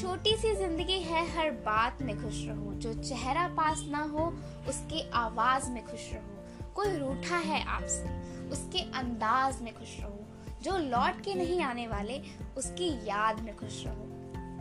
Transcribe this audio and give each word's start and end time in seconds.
छोटी 0.00 0.36
सी 0.36 0.54
ज़िंदगी 0.54 0.98
है, 0.98 1.36
हर 1.36 1.50
बात 1.50 2.02
में 2.02 2.22
खुश 2.22 2.44
रहो। 2.46 2.72
जो 2.74 2.94
चेहरा 2.94 3.48
पास 3.48 3.84
ना 3.88 4.02
हो, 4.02 4.34
उसके 4.68 5.10
आवाज़ 5.10 5.70
में 5.70 5.84
खुश 5.84 6.12
रहो। 6.12 6.72
कोई 6.74 6.96
रूठा 6.96 7.36
है 7.36 7.64
आपसे, 7.64 8.04
उसके 8.48 8.78
अंदाज 8.78 9.62
में 9.62 9.74
खुश 9.74 10.00
रहो। 10.00 10.18
जो 10.62 10.78
लौट 10.78 11.20
के 11.20 11.34
नहीं 11.34 11.62
आने 11.62 11.86
वाले, 11.86 12.20
उसकी 12.56 12.88
याद 13.08 13.40
में 13.40 13.56
खुश 13.56 13.84
रहो। 13.86 14.08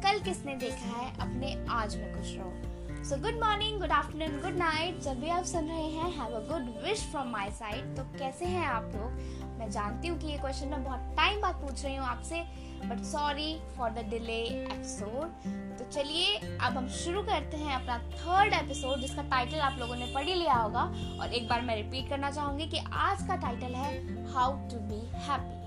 कल 0.04 0.20
किसने 0.20 0.56
देखा 0.56 0.98
है, 0.98 1.20
अपने 1.20 1.66
आज 1.70 1.96
में 1.96 2.18
खुश 2.18 2.36
रहो। 2.36 3.04
So 3.04 3.16
good 3.16 3.44
morning 3.44 3.80
good 3.80 3.92
afternoon 3.92 4.42
good 4.42 4.58
night 4.58 5.00
जब 5.00 5.20
भी 5.20 5.30
आप 5.30 5.44
सुन 5.44 5.66
रहे 5.66 5.84
हैं 5.84 6.12
have 6.12 6.36
a 6.36 6.48
good 6.50 6.84
wish 6.84 7.00
from 7.00 7.28
my 7.28 7.52
side 7.52 7.96
तो 7.98 8.04
कैसे 8.20 8.46
हैं 8.46 8.68
आप 8.68 8.92
लोग? 8.96 9.12
मैं 9.60 9.70
जानती 9.72 10.08
हूँ 10.08 10.20
कि 10.20 10.28
ये 10.28 10.38
क्वेश्चन 10.38 10.68
मैं 10.68 10.84
बहुत 10.84 11.00
टाइम 11.18 11.42
बाद 11.42 11.56
पूछ 11.56 11.84
रही 11.86 11.96
हूँ 11.96 12.06
आपसे। 12.06 12.71
But 12.82 13.04
sorry 13.04 13.54
for 13.78 13.90
the 13.90 14.06
delay 14.10 14.42
episode 14.44 15.50
तो 15.78 15.86
चलिए, 15.92 16.36
अब 16.38 16.78
हम 16.78 16.88
शुरू 16.90 17.22
करते 17.24 17.58
हैं 17.58 17.76
अपना 17.76 17.98
थर्ड 17.98 18.54
एपिसोड 18.54 19.00
जिसका 19.00 19.22
टाइटल 19.22 19.60
आप 19.60 19.78
लोगों 19.80 19.96
ने 19.96 20.12
पढ़ 20.14 20.24
ही 20.24 20.34
लिया 20.34 20.54
होगा। 20.54 20.84
और 21.22 21.34
एक 21.34 21.48
बार 21.50 21.62
मैं 21.62 21.76
रिपीट 21.76 22.10
करना 22.10 22.32
चाहूँगी 22.32 22.68
कि 22.68 22.80
आज 22.94 23.28
का 23.28 23.36
टाइटल 23.36 23.76
है 23.76 24.32
how 24.34 24.54
to 24.70 24.80
be 24.80 25.00
happy 25.26 25.60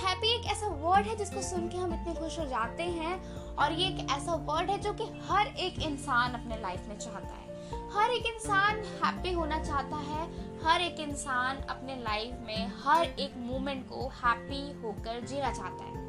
happy 0.00 0.28
एक 0.34 0.46
ऐसा 0.46 0.68
वर्ड 0.80 1.06
है 1.06 1.16
जिसको 1.16 1.42
सुन 1.42 1.68
के 1.68 1.78
हम 1.78 1.94
इतने 1.94 2.14
खुश 2.14 2.38
हो 2.38 2.46
जाते 2.46 2.82
हैं। 2.82 3.14
और 3.54 3.72
ये 3.72 3.88
एक 3.88 4.10
ऐसा 4.10 4.34
वर्ड 4.34 4.70
है 4.70 4.78
जो 4.78 4.92
कि 4.92 5.04
हर 5.28 5.46
एक 5.46 5.78
इंसान 5.82 6.32
अपने 6.32 6.56
लाइफ 6.56 6.88
में 6.88 6.98
चाहता 6.98 7.34
है। 7.34 7.42
हर 7.94 8.10
एक 8.10 8.26
इंसान 8.26 8.82
हैप्पी 9.04 9.32
होना 9.32 9.62
चाहता 9.64 9.96
है। 9.96 10.24
हर 10.64 10.80
एक 10.80 11.00
इंसान 11.00 11.56
अपने 11.70 11.96
लाइफ 11.96 12.38
में, 12.46 12.72
हर 12.84 13.06
एक 13.06 13.36
मोमेंट 13.36 13.88
को 13.88 14.08
हैप्पी 14.24 14.62
होकर 14.82 15.20
जीना 15.26 15.52
चाहता 15.52 15.84
है। 15.84 16.03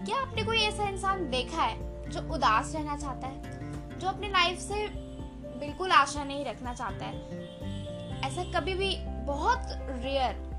क्या 0.00 0.16
आपने 0.16 0.44
कोई 0.44 0.58
ऐसा 0.58 0.84
इंसान 0.84 1.30
देखा 1.30 1.62
है 1.62 2.08
जो 2.10 2.34
उदास 2.34 2.74
रहना 2.74 2.96
चाहता 2.96 3.26
है? 3.26 3.42
जो 3.98 4.08
अपने 4.08 4.28
लाइफ 4.28 4.58
से 4.58 4.88
बिल्कुल 5.60 5.90
आशा 5.90 6.24
नहीं 6.24 6.44
रखना 6.44 6.74
चाहता 6.74 7.04
है? 7.04 7.30
ऐसा 8.20 8.60
कभी 8.60 8.74
भी 8.74 8.96
बहुत 9.06 9.60
rare 10.02 10.50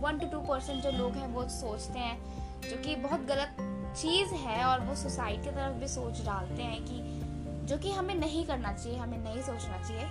one 0.00 0.18
two 0.18 0.26
two 0.26 0.38
percent 0.38 0.82
जो 0.82 0.90
लोग 0.90 1.12
हैं 1.12 1.28
वो 1.28 1.48
सोचते 1.48 1.98
हैं, 1.98 2.18
जो 2.60 2.76
कि 2.76 2.96
बहुत 2.96 3.20
गलत 3.20 3.56
चीज़ 3.96 4.34
है 4.34 4.64
और 4.64 4.80
वो 4.80 4.94
सोसाइटी 4.94 5.44
की 5.44 5.50
तरफ़ 5.50 5.74
भी 5.74 5.88
सोच 5.88 6.24
डालते 6.24 6.62
हैं 6.62 6.82
कि 6.82 7.20
जो 7.66 7.78
कि 7.78 7.90
हमें 7.90 8.14
नहीं 8.14 8.46
करना 8.46 8.72
चाहिए, 8.72 8.98
हमें 8.98 9.18
नहीं 9.18 9.42
सोचना 9.42 9.82
चाहिए। 9.82 10.06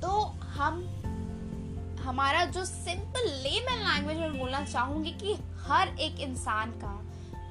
तो 0.00 0.08
हम, 0.42 1.02
हमारा 2.00 2.44
जो 2.44 2.64
सिंपल 2.64 3.20
लेमन 3.20 3.76
लैंग्वेज 3.76 4.18
में 4.18 4.38
बोलना 4.38 4.64
चाहूँगी 4.64 5.10
कि 5.10 5.34
हर 5.58 5.88
एक 5.88 6.20
इंसान 6.20 6.70
का 6.70 7.05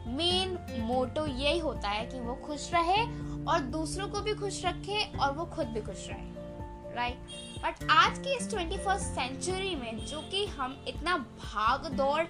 मेन 0.07 0.57
मोटो 0.81 1.25
यही 1.25 1.59
होता 1.59 1.89
है 1.89 2.05
कि 2.05 2.19
वो 2.19 2.35
खुश 2.35 2.69
रहे 2.73 3.01
और 3.45 3.59
दूसरों 3.59 4.07
को 4.07 4.21
भी 4.21 4.33
खुश 4.33 4.65
रखे 4.65 5.03
और 5.17 5.33
वो 5.33 5.45
खुद 5.45 5.67
भी 5.67 5.81
खुश 5.81 6.07
रहे 6.09 6.33
राइट 6.95 7.17
बट 7.63 7.91
आज 7.91 8.17
की 8.19 8.35
इस 8.37 8.49
ट्वेंटी 8.49 8.77
फ़र्स्ट 8.77 9.05
सेंचुरी 9.05 9.75
में, 9.75 10.05
जो 10.05 10.21
कि 10.21 10.45
हम 10.45 10.75
इतना 10.87 11.17
भाग 11.17 11.87
दौड़ 11.93 12.21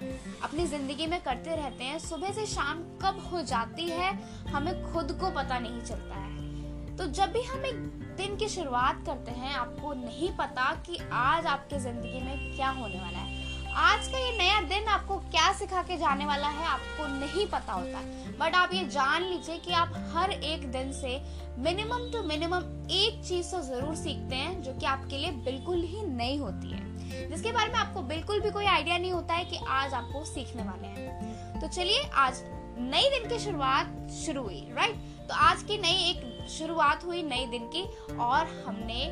अपनी 0.44 0.66
ज़िंदगी 0.66 1.08
में 1.08 1.20
करते 1.22 1.56
रहते 1.56 1.84
हैं, 1.84 2.00
सुबह 2.00 2.32
से 2.32 2.46
शाम 2.46 2.80
कब 3.02 3.20
हो 3.32 3.42
जाती 3.42 3.90
है, 3.90 4.12
हमें 4.48 4.94
खुद 4.94 5.12
को 5.12 5.30
पता 5.30 5.60
नहीं 5.60 5.82
चलता 5.82 6.16
है। 6.16 6.96
तो 6.98 7.06
जब 7.06 7.32
भी 7.32 7.42
हम 7.42 7.66
एक 7.66 7.76
दिन 8.18 8.36
की 8.36 8.48
शुरुआत 8.48 9.06
करते 9.06 9.32
हैं, 9.32 9.54
आपको 9.54 9.94
नहीं 9.94 10.32
पता 10.32 10.72
कि 10.86 11.00
आज 11.12 11.46
आपकी 11.46 11.80
ज़िंदगी 11.80 12.22
में 12.22 12.56
क्या 12.56 12.70
होने 12.70 13.00
वाला 13.00 13.18
है। 13.18 13.35
आज 13.76 14.08
का 14.08 14.18
ये 14.18 14.38
नया 14.38 14.60
दिन 14.62 14.86
आपको 14.88 15.16
क्या 15.32 15.52
सिखा 15.54 15.82
के 15.84 15.96
जाने 15.98 16.26
वाला 16.26 16.48
है, 16.48 16.66
आपको 16.66 17.08
नहीं 17.10 17.46
पता 17.48 17.74
होता। 17.74 18.02
बट 18.40 18.56
आप 18.56 18.74
ये 18.74 18.84
जान 18.90 19.24
लीजिए 19.24 19.58
कि 19.58 19.74
आप 19.74 19.94
हर 20.14 20.32
एक 20.32 20.72
दिन 20.72 20.92
से 20.94 21.20
मिनिमम 21.60 22.10
टू 22.12 22.22
मिनिमम 22.24 22.88
एक 22.94 23.22
चीज़ 23.26 23.52
तो 23.52 23.62
ज़रूर 23.64 23.96
सीखते 23.96 24.36
हैं, 24.36 24.62
जो 24.64 24.74
कि 24.74 24.86
आपके 24.86 25.18
लिए 25.18 25.32
बिल्कुल 25.46 25.82
ही 25.84 26.06
नई 26.06 26.38
होती 26.38 26.72
है। 26.72 27.30
जिसके 27.30 27.52
बारे 27.52 27.74
में 27.74 27.80
आपको 27.80 28.02
बिल्कुल 28.04 28.40
भी 28.42 28.52
कोई 28.52 28.66
आइडिया 28.66 28.98
नहीं 28.98 29.12
होता 29.12 29.34
है 29.34 29.46
कि 29.46 29.60
आज 29.70 29.94
आपको 29.94 30.24
सीखने 30.26 30.64
वाले 30.64 30.88
हैं। 30.90 31.60
तो 31.62 31.68
चलिए, 31.68 32.02
आज 32.06 32.42
नई 32.80 33.10
दिन 33.10 33.30
की 33.30 33.40
शुरुआत 33.40 34.10
शुरू 34.16 34.44
हुई 34.44 34.68
राइट 34.72 34.96
तो 35.28 35.34
आज 35.36 35.64
की 35.64 35.78
नई 35.78 36.10
एक 36.10 36.48
शुरुआत 36.50 37.06
हुई 37.06 37.22
नई 37.24 37.46
दिन 37.48 37.68
की, 37.76 37.84
और 38.14 38.64
हमने 38.66 39.06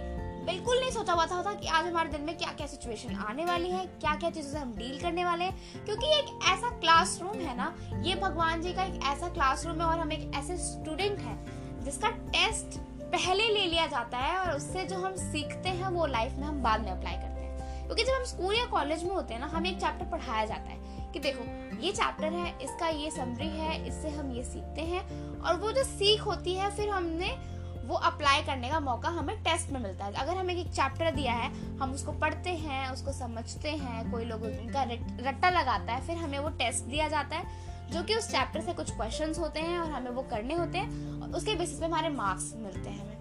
बिल्कुल 0.46 0.80
नहीं 0.80 0.92
सोचा 0.92 1.14
हुआ 1.14 1.26
था, 1.26 1.54
कि 1.54 1.68
आज 1.68 1.86
हमारे 1.86 2.10
दिन 2.10 2.22
में 2.22 2.38
क्या 2.38 2.52
क्या 2.52 2.68
सिचुएशन 2.68 3.16
आने 3.16 3.46
वाली 3.46 3.70
है 3.70 3.86
क्या 3.86 4.16
क्या 4.16 4.30
चीज़ों 4.30 4.52
से 4.52 4.58
हम 4.58 4.74
डील 4.76 5.00
करने 5.02 5.26
वाले 5.26 5.46
हैं। 5.46 5.86
क्योंकि 5.86 6.08
एक 6.08 6.40
ऐसा 6.44 6.70
क्लासरूम 6.70 7.36
है 7.36 7.56
ना 7.58 7.74
ये 8.04 8.16
भगवान 8.16 8.62
जी 8.62 8.74
का 8.74 8.84
एक 8.84 9.04
ऐसा 9.04 9.30
क्लासरूम 9.30 9.82
है 9.82 9.88
और 9.88 10.00
हम 10.00 10.12
एक 10.12 10.32
ऐसे 10.36 10.58
स्टूडेंट 10.58 11.20
है 11.20 11.36
जिसका 11.84 12.10
टेस्ट 12.10 12.80
पहले 13.04 13.48
ले 13.48 13.66
लिया 13.66 13.88
जाता 13.88 14.18
है 14.18 14.38
और 14.40 14.56
उससे 14.56 14.84
जो 14.84 14.98
हम 14.98 15.16
सीखते 15.16 15.70
हैं 15.70 15.88
वो 15.88 16.06
लाइफ 16.06 16.34
में 16.34 16.48
हम 16.48 16.62
बाद 16.64 16.82
में 16.82 16.92
अप्लाई 16.92 17.14
करते 17.14 17.42
हैं। 17.42 17.86
क्योंकि 17.86 18.04
जब 18.04 18.14
हम 18.14 18.24
स्कूल 18.24 18.56
या 18.56 18.66
कॉलेज 18.66 19.04
में 19.04 19.12
होते 19.12 19.34
हैं 19.34 19.42
ना 19.42 19.48
हमें 19.48 19.70
एक 19.72 19.80
चैप्टर 19.82 20.06
पढ़ाया 20.06 20.46
जाता 20.46 20.70
है 20.70 21.12
कि 21.12 21.20
देखो 21.20 21.44
ये 21.82 21.92
चैप्टर 21.92 22.34
है 22.34 22.58
इसका 22.62 22.88
ये 22.88 23.12
समरी 23.12 23.50
है 23.50 23.88
इससे 23.88 24.10
हम 24.10 24.32
ये 24.32 24.44
सीखते 24.44 24.82
हैं 24.82 25.02
और 25.42 25.56
वो 25.56 25.72
जो 25.72 25.84
सीख 25.84 26.22
होती 26.22 26.54
है 26.54 26.76
फिर 26.76 26.90
हमने 26.90 27.53
वो 27.84 27.96
अप्लाई 27.96 28.42
करने 28.42 28.70
का 28.70 28.80
मौका 28.80 29.10
हमें 29.10 29.44
टेस्ट 29.44 29.70
में 29.70 29.80
मिलता 29.80 30.06
है। 30.06 30.14
अगर 30.14 30.38
हमें 30.38 30.56
एक 30.56 30.68
चैप्टर 30.68 31.12
दिया 31.12 31.34
है, 31.34 31.78
हम 31.78 31.92
उसको 31.92 32.12
पढ़ते 32.12 32.50
हैं, 32.50 32.90
उसको 32.90 33.12
समझते 33.12 33.70
हैं, 33.70 34.12
कोई 34.12 34.26
लोग 34.26 34.44
उनका 34.44 34.84
रट्टा 35.30 35.50
लगाता 35.50 35.94
है, 35.94 36.08
फिर 36.08 36.18
हमें 36.18 36.40
वो 36.40 36.50
टेस्ट 36.50 36.84
दिया 36.84 37.08
जाता 37.08 37.36
है, 37.36 37.46
जो 37.92 38.04
कि 38.04 38.16
उस 38.16 38.30
चैप्टर 38.32 38.62
से 38.62 38.74
कुछ 38.74 38.92
क्वेश्चंस 38.92 39.40
होते 39.40 39.60
हैं 39.60 39.80
और 39.80 39.92
हमें 39.92 40.12
वो 40.12 40.22
करने 40.22 40.54
होते 40.54 40.78
हैं 40.78 41.22
और 41.22 41.30
उसके 41.30 41.56
बेसिस 41.56 41.80
पे 41.80 41.86
हमारे 41.86 42.10
मार्क्स 42.10 42.54
मिलते 42.56 42.90
हैं 42.90 43.00
हमें। 43.00 43.14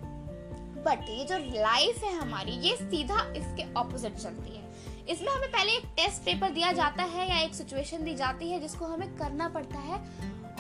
बट 0.85 1.09
ये 1.09 1.25
जो 1.25 1.39
लाइफ 1.39 2.05
है 2.05 2.17
हमारी, 2.17 2.53
ये 2.53 2.77
सीधा 2.77 3.21
इसके 3.37 3.73
ऑपोजिट 3.75 4.15
चलती 4.15 4.57
है। 4.57 4.63
इसमें 5.09 5.29
हमें 5.29 5.51
पहले 5.51 5.73
एक 5.73 5.85
टेस्ट 5.97 6.23
पेपर 6.23 6.51
दिया 6.51 6.73
जाता 6.73 7.03
है 7.03 7.29
या 7.31 7.39
एक 7.39 7.55
सिचुएशन 7.55 8.05
दी 8.05 8.15
जाती 8.15 8.51
है 8.51 8.61
जिसको 8.61 8.87
हमें 8.87 9.17
करना 9.17 9.49
पड़ता 9.49 9.79
है 9.79 9.99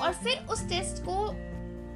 और 0.01 0.13
फिर 0.15 0.47
उस 0.51 0.69
टेस्ट 0.69 1.03
को 1.03 1.31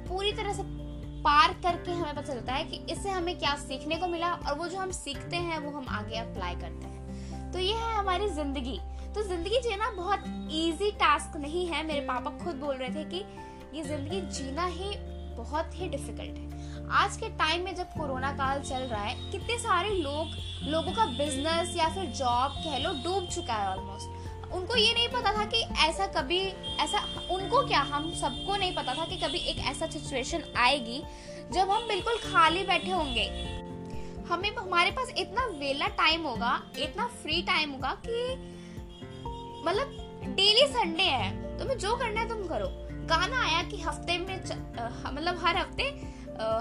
पूरी 0.09 0.31
तरह 0.31 0.53
से 0.53 0.86
पार 1.17 1.53
करके 1.63 1.91
हमें 1.91 2.15
पता 2.15 2.21
चलता 2.23 2.53
है 2.53 2.63
कि 2.63 2.79
इससे 2.93 3.09
हमें 3.09 3.37
क्या 3.39 3.55
सीखने 3.57 3.95
को 3.95 4.07
मिला 4.07 4.27
और 4.27 4.57
वो 4.57 4.67
जो 4.67 4.77
हम 4.77 4.91
सीखते 4.91 5.35
हैं, 5.37 5.57
वो 5.59 5.71
हम 5.71 5.85
आगे 5.89 6.17
अप्लाई 6.17 6.55
करते 6.55 6.87
हैं। 6.87 7.51
तो 7.53 7.59
ये 7.59 7.73
है 7.73 7.95
हमारी 7.95 8.29
ज़िंदगी। 8.29 8.79
तो 9.15 9.23
ज़िंदगी 9.23 9.59
जीना 9.61 9.89
बहुत 9.91 10.23
इजी 10.53 10.91
टास्क 10.99 11.37
नहीं 11.37 11.65
है। 11.67 11.85
मेरे 11.87 12.01
पापा 12.07 12.31
खुद 12.43 12.55
बोल 12.55 12.75
रहे 12.75 12.89
थे 12.89 13.03
कि 13.05 13.23
ये 13.77 13.83
ज़िंदगी 13.83 14.21
जीना 14.33 14.65
ही 14.67 14.95
बहुत 15.37 15.71
ही 15.73 15.87
डिफ़िकल्ट 15.89 16.37
है। 16.37 16.45
आज 16.93 17.17
के 17.17 17.29
टाइम 17.37 17.63
में 17.63 17.75
जब 17.75 17.89
कोरोना 17.89 18.31
काल 18.33 18.61
चल 18.61 18.81
रहा 18.81 19.01
है, 19.01 19.15
कितने 19.31 19.57
सारे 19.59 19.89
लोग, 19.91 20.27
लोगों 20.63 20.91
का 20.91 21.05
बिज़नेस 21.07 21.75
या 21.77 21.87
फिर 21.89 22.05
जॉब 22.13 22.51
कह 22.57 22.77
लो, 22.77 22.93
डूब 23.03 23.27
चुका 23.27 23.53
है 23.53 23.69
ऑलमोस्ट 23.69 24.16
उनको 24.53 24.75
ये 24.75 24.93
नहीं 24.93 25.07
पता 25.07 25.31
था 25.37 25.45
कि 25.45 25.61
ऐसा 25.79 26.05
कभी, 26.07 26.39
ऐसा, 26.79 26.99
उनको 27.31 27.65
क्या, 27.67 27.79
हम 27.79 28.13
सबको 28.15 28.55
नहीं 28.55 28.75
पता 28.75 28.93
था 28.93 29.05
कि 29.05 29.17
कभी 29.17 29.37
एक 29.37 29.57
ऐसा 29.59 29.87
सिचुएशन 29.87 30.43
आएगी 30.57 31.01
जब 31.51 31.69
हम 31.69 31.87
बिल्कुल 31.87 32.17
खाली 32.23 32.63
बैठे 32.63 32.91
होंगे। 32.91 33.25
हमें, 34.29 34.55
हमारे 34.55 34.91
पास 34.91 35.11
इतना 35.17 35.45
वेला 35.59 35.87
टाइम 35.87 36.23
होगा, 36.23 36.61
इतना 36.79 37.07
फ्री 37.21 37.41
टाइम 37.41 37.71
होगा 37.71 37.97
कि 38.07 38.35
मतलब 39.65 40.33
डेली 40.35 40.67
संडे 40.67 41.03
है, 41.03 41.57
तुम्हें 41.59 41.77
जो 41.77 41.95
करना 41.95 42.21
है 42.21 42.29
तुम 42.29 42.47
करो। 42.47 42.67
गाना 43.07 43.43
आया 43.45 43.63
कि 43.63 43.81
हफ़्ते 43.81 44.17
में 44.17 44.39
मतलब 45.13 45.39
हर 45.45 45.57
हफ़्ते 45.57 45.83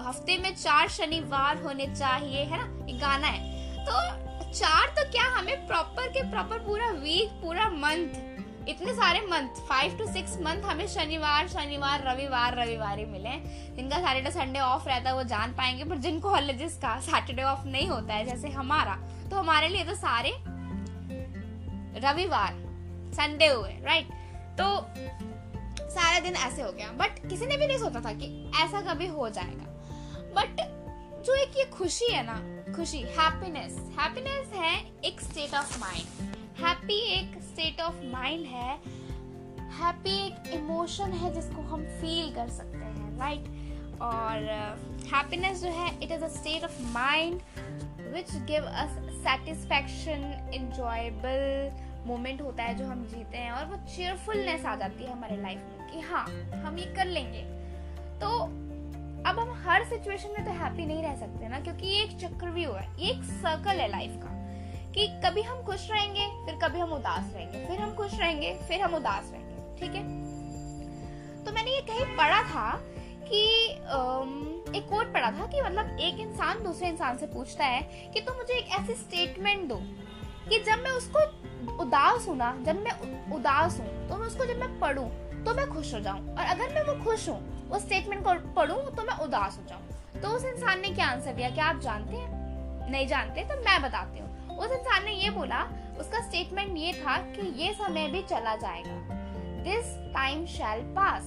हफ़्ते 0.07 0.37
में 0.39 0.55
चार 0.57 0.89
शनिवार 0.89 1.63
होने 1.63 1.87
चाहिए, 1.97 2.43
है 2.43 2.59
ना? 2.59 2.87
एक 2.87 2.99
गाना 2.99 3.27
है। 3.27 3.41
तो 3.85 4.26
चार 4.57 4.89
तो 4.97 5.03
क्या 5.11 5.25
हमें 5.31 5.67
प्रॉपर 5.67 6.09
के 6.09 6.23
प्रॉपर 6.31 6.59
पूरा 6.59 6.89
वीक 6.91 7.31
पूरा 7.41 7.69
मंथ 7.71 8.69
इतने 8.69 8.93
सारे 8.95 9.21
month 9.23 9.59
five 9.69 9.97
two 9.99 10.07
six 10.07 10.37
month 10.43 10.63
हमें 10.63 10.87
शनिवार 10.89 11.49
शनिवार, 11.49 12.03
रविवार 12.07 12.57
रविवार 12.57 12.99
ही 12.99 13.05
मिले 13.05 13.35
जिनका 13.77 13.99
सैटरडे 13.99 14.31
संडे 14.31 14.61
ऑफ़ 14.61 14.89
रहता 14.89 15.11
है, 15.11 15.15
वो 15.17 15.23
जान 15.25 15.53
पाएँगे, 15.53 15.85
पर 15.85 15.97
जिनको 15.99 16.31
कॉलेजेस 16.31 16.77
का 16.77 16.99
सैटरडे 17.01 17.43
ऑफ़ 17.43 17.67
नहीं 17.67 17.89
होता 17.89 18.15
है, 18.15 18.25
जैसे 18.25 18.49
हमारा 18.49 18.97
तो 19.31 19.37
हमारे 19.37 19.69
लिए 19.69 19.85
तो 19.85 19.95
सारे 19.97 20.33
रविवार 22.01 22.53
संडे 23.15 23.47
हुए 23.47 23.77
राइट 23.85 24.09
तो 24.61 24.67
सारा 25.91 26.19
दिन 26.21 26.35
ऐसे 26.37 26.63
हो 26.63 26.73
गया। 26.73 26.91
बट 26.97 27.29
किसी 27.29 27.47
ने 27.47 27.57
भी 27.57 27.67
नहीं 27.67 27.79
सोचा 27.79 28.01
था 28.01 28.13
कि 28.13 28.27
ऐसा 28.65 28.81
कभी 28.93 29.07
हो 29.07 29.29
जाएगा। 29.29 29.67
बट 30.37 30.69
जो 31.27 31.35
एक 31.35 31.57
ये 31.59 31.65
खुशी 31.71 32.13
है 32.13 32.27
ना 32.27 32.43
खुशी 32.77 32.99
हैप्पीनेस 32.99 33.77
हैप्पीनेस 33.99 34.49
है 34.55 34.73
एक 35.05 35.21
स्टेट 35.21 35.55
ऑफ़ 35.55 35.79
माइंड 35.81 36.35
हैप्पी 36.59 36.99
एक 37.13 37.39
स्टेट 37.43 37.81
ऑफ़ 37.81 37.95
माइंड 38.05 38.47
है. 38.47 38.75
हैप्पी 39.79 40.27
एक 40.27 40.49
इमोशन 40.55 41.13
है 41.13 41.35
जिसको 41.35 41.63
हम 41.63 41.83
फील 42.01 42.35
कर 42.35 42.49
सकते 42.49 42.79
हैं 42.79 43.19
राइट 43.19 43.41
और 44.03 44.45
हैप्पीनेस 45.15 45.59
uh, 45.59 45.65
जो 45.65 45.71
है 45.71 45.89
it 46.03 46.13
is 46.13 46.25
a 46.25 46.29
state 46.29 46.65
of 46.65 46.83
mind 46.83 47.41
which 48.15 48.35
give 48.51 48.63
us 48.63 48.99
satisfaction 49.23 50.51
enjoyable 50.55 51.73
moment 52.07 52.43
होता 52.43 52.63
है 52.63 52.75
जो 52.75 52.87
हम 52.87 53.05
जीते 53.07 53.39
हैं 53.39 53.53
और 53.53 53.65
वो 53.65 53.77
चेयरफुलनेस 53.97 54.65
आ 54.65 54.77
जाती 54.77 55.05
है 55.05 55.13
हमारे 55.13 55.37
लाइफ 55.37 55.59
में 55.59 55.93
कि 55.93 56.01
हाँ 56.01 56.27
हम 56.67 56.79
ये 56.79 56.95
कर 56.97 57.07
लेंगे। 57.07 57.43
तो 58.21 58.66
अब 59.27 59.39
हम 59.39 59.53
हर 59.65 59.85
सिचुएशन 59.85 60.29
में 60.29 60.45
तो 60.45 60.53
हैप्पी 60.55 60.87
नहीं 60.87 61.03
रह 61.03 61.15
सकते 61.17 61.49
ना, 61.49 61.61
क्योंकि 61.61 61.87
ये 61.87 62.03
एक 62.03 62.17
चक्रव्यूह 62.19 62.79
है, 62.79 62.89
ये 62.99 63.11
एक 63.11 63.23
सर्कल 63.25 63.81
है 63.81 63.89
लाइफ 63.91 64.13
का। 64.17 64.35
कि 64.95 65.07
कभी 65.25 65.43
हम 65.43 65.63
खुश 65.63 65.89
रहेंगे, 65.91 66.27
फिर 66.47 66.59
कभी 66.63 66.79
हम 66.79 66.93
उदास 66.93 67.33
रहेंगे, 67.35 67.65
फिर 67.67 67.81
हम 67.81 67.95
खुश 67.95 68.15
रहेंगे, 68.15 68.53
फिर 68.69 68.83
हम 68.83 68.95
उदास 68.95 69.31
रहेंगे, 69.33 69.81
ठीक 69.81 69.95
है? 69.95 70.03
तो 71.45 71.53
मैंने 71.53 71.71
ये 71.71 71.81
कहीं 71.83 72.05
पढ़ा 72.17 72.43
था 72.45 72.71
कि 73.25 73.43
एक 74.77 74.87
कोट 74.91 75.13
पढ़ा 75.15 75.31
था 75.31 75.47
कि 75.47 75.61
मतलब 75.63 75.99
एक 76.01 76.21
इंसान 76.21 76.63
दूसरे 76.63 76.89
इंसान 76.89 77.19
से 77.19 77.27
पूछता 77.27 77.65
है 77.65 77.83
कि 78.15 78.21
तुम 78.21 78.35
तो 78.35 78.39
मुझे 78.39 78.55
एक 78.55 78.69
ऐसी 78.81 78.95
स्टेटमेंट 78.95 79.69
दो 79.69 79.81
कि 80.49 80.59
जब 80.65 80.83
मैं 80.85 80.91
उसको 80.93 81.83
उदास 81.83 82.29
हूँ 82.29 82.37
ना, 82.37 82.55
जब 82.63 82.83
मैं 82.85 83.33
उदास 83.37 83.79
हूँ 83.81 84.09
तो 84.09 84.17
मैं 84.17 84.27
उसको 84.27 84.47
जब 84.47 84.61
मैं 84.61 84.79
पढ़ूं 84.81 85.09
तो 85.45 85.55
मैं 85.55 85.69
खुश 85.69 85.95
हो 85.95 86.01
जाऊँ। 86.01 86.29
और 86.29 86.45
अगर 86.47 86.75
मैं 86.75 86.83
वो 86.85 87.05
खुश 87.05 87.29
हूँ 87.29 87.41
उस 87.69 87.83
स्टेटमेंट 87.83 88.25
को 88.25 88.35
पढ़ूं 88.55 88.83
तो 88.91 89.03
मैं 89.03 89.19
उदास 89.19 89.59
हो 89.59 89.65
जाऊँ। 89.69 90.21
तो 90.23 90.29
उस 90.29 90.45
इंसान 90.45 90.81
ने 90.81 90.91
क्या 90.91 91.07
आंसर 91.07 91.33
दिया? 91.33 91.51
क्या 91.51 91.65
आप 91.65 91.81
जानते 91.81 92.17
हैं? 92.17 92.91
नहीं 92.91 93.07
जानते 93.07 93.45
तो 93.45 93.55
मैं 93.61 93.81
बताती 93.83 94.19
हूँ। 94.19 94.59
उस 94.59 94.71
इंसान 94.71 95.05
ने 95.05 95.13
ये 95.13 95.31
बोला, 95.31 95.63
उसका 96.01 96.21
स्टेटमेंट 96.21 96.77
ये 96.79 96.93
था 96.95 97.17
कि 97.27 97.47
ये 97.63 97.73
समय 97.75 98.09
भी 98.09 98.23
चला 98.23 98.55
जाएगा। 98.57 99.15
दिस 99.65 99.95
टाइम 100.15 100.45
शैल 100.47 100.81
पास 100.97 101.23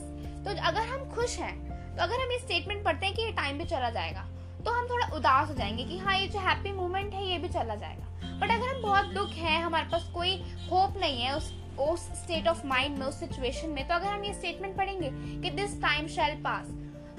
तो 0.45 0.51
अगर 0.67 0.81
हम 0.81 1.09
खुश 1.09 1.37
हैं 1.39 1.55
तो 1.95 2.03
अगर 2.03 2.15
हम 2.15 2.31
ये 2.31 2.37
स्टेटमेंट 2.39 2.83
पढ़ते 2.83 3.05
हैं 3.05 3.15
कि 3.15 3.21
ये 3.21 3.31
टाइम 3.31 3.57
भी 3.57 3.65
चला 3.65 3.89
जाएगा 3.89 4.25
तो 4.65 4.71
हम 4.71 4.87
थोड़ा 4.87 5.07
उदास 5.15 5.49
हो 5.49 5.53
जाएँगे 5.53 5.83
कि 5.83 5.97
हाँ 5.97 6.17
ये 6.17 6.27
जो 6.27 6.39
हैप्पी 6.39 6.71
मोमेंट 6.71 7.13
है, 7.13 7.25
ये 7.27 7.37
भी 7.37 7.49
चला 7.49 7.75
जाएगा। 7.75 8.05
बट 8.39 8.51
अगर 8.51 8.67
हम 8.67 8.81
बहुत 8.81 9.05
दुख 9.05 9.29
है, 9.29 9.61
हमारे 9.61 9.87
पास 9.89 10.09
कोई 10.13 10.35
होप 10.71 10.97
नहीं 10.97 11.21
है, 11.21 11.35
उस 11.37 11.51
उस 11.79 12.01
स्टेट 12.15 12.47
ऑफ़ 12.47 12.65
माइंड 12.67 12.97
में, 12.97 13.05
उस 13.07 13.19
सिचुएशन 13.19 13.69
में 13.69 13.87
तो 13.87 13.95
अगर 13.95 14.07
हम 14.07 14.23
ये 14.23 14.33
स्टेटमेंट 14.33 14.77
पढ़ेंगे 14.77 15.09
कि 15.41 15.49
दिस 15.55 15.81
टाइम 15.81 16.07
शैल 16.07 16.35
पास 16.35 16.67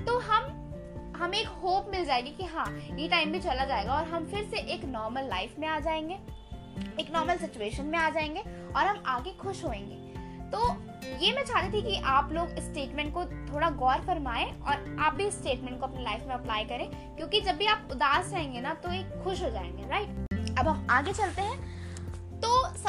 तो 0.07 0.19
हम, 0.19 0.57
हमें 1.17 1.39
एक 1.39 1.49
होप 1.63 1.91
मिल 1.91 2.05
जाएगी 2.05 2.31
कि 2.31 2.45
हाँ 2.45 2.67
ये 2.97 3.09
टाइम 3.09 3.33
भी 3.33 3.41
चला 3.41 3.65
जाएगा 3.65 3.95
और 3.95 4.05
हम 4.05 4.27
फिर 4.27 4.45
से 4.45 4.61
एक 4.75 4.85
नॉर्मल 4.85 5.29
लाइफ 5.29 5.55
में 5.59 5.69
आ 5.69 5.79
जाएँगे, 5.81 6.15
एक 7.01 7.13
नॉर्मल 7.15 7.37
सिचुएशन 7.37 7.85
में 7.85 7.99
आ 7.99 8.11
जाएँगे 8.11 8.41
और 8.77 8.87
हम 8.87 9.03
आगे 9.07 9.31
खुश 9.31 9.65
होंगे 9.65 9.99
तो 10.51 10.69
ये 11.21 11.33
मैं 11.33 11.45
चाहती 11.45 11.77
थी 11.77 11.83
कि 11.83 11.97
आप 12.05 12.33
लोग 12.33 12.51
इस 12.51 12.65
स्टेटमेंट 12.65 13.13
को 13.15 13.25
थोड़ा 13.25 13.71
गौर 13.71 14.01
फरमाएँ 14.01 14.47
और 14.61 14.97
आप 15.01 15.15
भी 15.15 15.27
इस 15.27 15.39
स्टेटमेंट 15.39 15.81
को 15.81 15.87
अपनी 15.87 16.03
लाइफ 16.03 16.21
में 16.21 16.35
अप्लाई 16.35 16.65
करें, 16.65 17.17
क्योंकि 17.17 17.41
जब 17.41 17.57
भी 17.57 17.67
आप 17.67 17.89
उदास 17.93 18.33
रहेंगे 18.33 18.61
ना 18.61 18.75
तो 18.75 18.93
एक 18.93 19.23
खुश 19.25 19.43
हो 19.43 19.51
जाएँगे 19.51 19.89
राइट 19.89 20.59
अब 20.59 20.69
हम 20.69 20.87
आगे 20.91 21.13
चलते 21.13 21.43
हैं। 21.43 21.70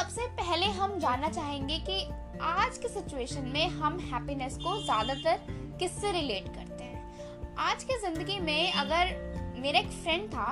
सबसे 0.02 0.26
पहले 0.26 0.66
हम 0.66 0.98
जानना 0.98 1.28
चाहेंगे 1.28 1.78
कि 1.78 1.96
आज 2.42 2.78
के 2.78 2.88
सिचुएशन 2.88 3.44
में 3.44 3.68
हम 3.68 3.98
हैप्पीनेस 4.00 4.56
को 4.56 4.82
ज़्यादातर 4.82 5.44
किससे 5.78 6.10
रिलेट 6.12 6.48
करते 6.48 6.84
हैं? 6.84 7.54
आज 7.58 7.84
की 7.84 7.98
ज़िंदगी 7.98 8.38
में 8.40 8.72
अगर 8.72 9.12
मेरा 9.58 9.78
एक 9.78 9.90
फ्रेंड 9.90 10.28
था 10.28 10.46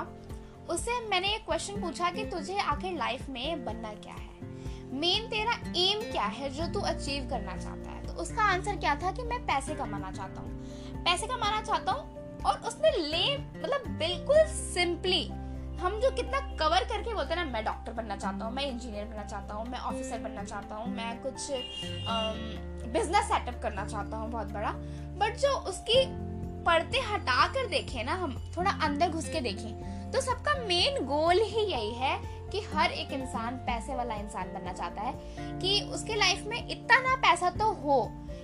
उससे 0.69 0.99
मैंने 1.09 1.33
एक 1.35 1.45
क्वेश्चन 1.45 1.81
पूछा 1.81 2.09
कि 2.09 2.25
तुझे 2.25 2.57
आखिर 2.57 2.97
लाइफ 2.97 3.29
में 3.29 3.65
बनना 3.65 3.93
क्या 3.93 4.13
है? 4.13 4.47
मेन 4.93 5.27
तेरा 5.27 5.59
एम 5.77 6.11
क्या 6.11 6.25
है 6.37 6.49
जो 6.49 6.67
तू 6.73 6.79
अचीव 6.79 7.29
करना 7.29 7.57
चाहता 7.57 7.91
है? 7.91 8.07
तो 8.07 8.13
उसका 8.13 8.43
आंसर 8.43 8.75
क्या 8.75 8.95
था 8.95 9.11
कि 9.11 9.23
मैं 9.23 9.45
पैसे 9.45 9.75
कमाना 9.75 10.11
चाहता 10.11 10.41
हूँ। 10.41 11.03
पैसे 11.03 11.27
कमाना 11.27 11.61
चाहता 11.61 11.91
हूँ 11.91 12.39
और 12.41 12.61
उसने 12.67 12.97
ले 12.97 13.37
मतलब 13.37 13.97
बिल्कुल 13.99 14.45
सिंपली 14.47 15.23
हम 15.81 15.99
जो 15.99 16.09
कितना 16.11 16.39
कवर 16.57 16.83
करके 16.85 17.13
बोलते 17.13 17.33
हैं 17.33 17.45
ना, 17.45 17.51
मैं 17.51 17.63
डॉक्टर 17.65 17.93
बनना 17.93 18.15
चाहता 18.17 18.45
हूँ, 18.45 18.53
मैं 18.53 18.65
इंजीनियर 18.65 19.05
बनना 19.05 19.23
चाहता 19.23 19.53
हूँ, 19.53 19.65
मैं 19.69 19.79
ऑफिसर 19.79 20.19
बनना 20.19 20.43
चाहता 20.43 20.75
हूँ, 20.75 20.93
मैं 20.95 21.21
कुछ 21.21 21.47
बिज़नेस 22.93 23.25
सेटअप 23.25 23.61
करना 23.63 23.85
चाहता 23.85 24.17
हूँ 24.17 24.31
बहुत 24.31 24.51
बड़ा। 24.53 24.71
बट 25.19 25.37
जो 25.37 25.55
उसकी 25.69 26.03
पढ़ते 26.65 26.99
हटा 27.03 27.47
कर 27.53 27.67
देखें 27.67 28.03
ना 28.03 28.13
हम, 28.15 28.35
थोड़ा 28.57 28.71
अंदर 28.83 29.09
घुस 29.09 29.29
के 29.29 29.41
देखें 29.41 30.11
तो 30.11 30.21
सबका 30.21 30.53
मेन 30.59 31.05
गोल 31.05 31.41
ही 31.41 31.61
यही 31.63 31.93
है 31.95 32.17
कि 32.51 32.61
हर 32.73 32.91
एक 32.91 33.11
इंसान 33.13 33.57
पैसे 33.67 33.95
वाला 33.95 34.15
इंसान 34.15 34.53
बनना 34.53 34.73
चाहता 34.73 35.01
है। 35.01 35.13
कि 35.59 35.81
उसके 35.93 36.15
लाइफ 36.15 36.43
में 36.47 36.67
इतना 36.67 36.99
ना 36.99 37.15
पैसा 37.17 37.49
तो 37.51 37.71
हो 37.73 38.01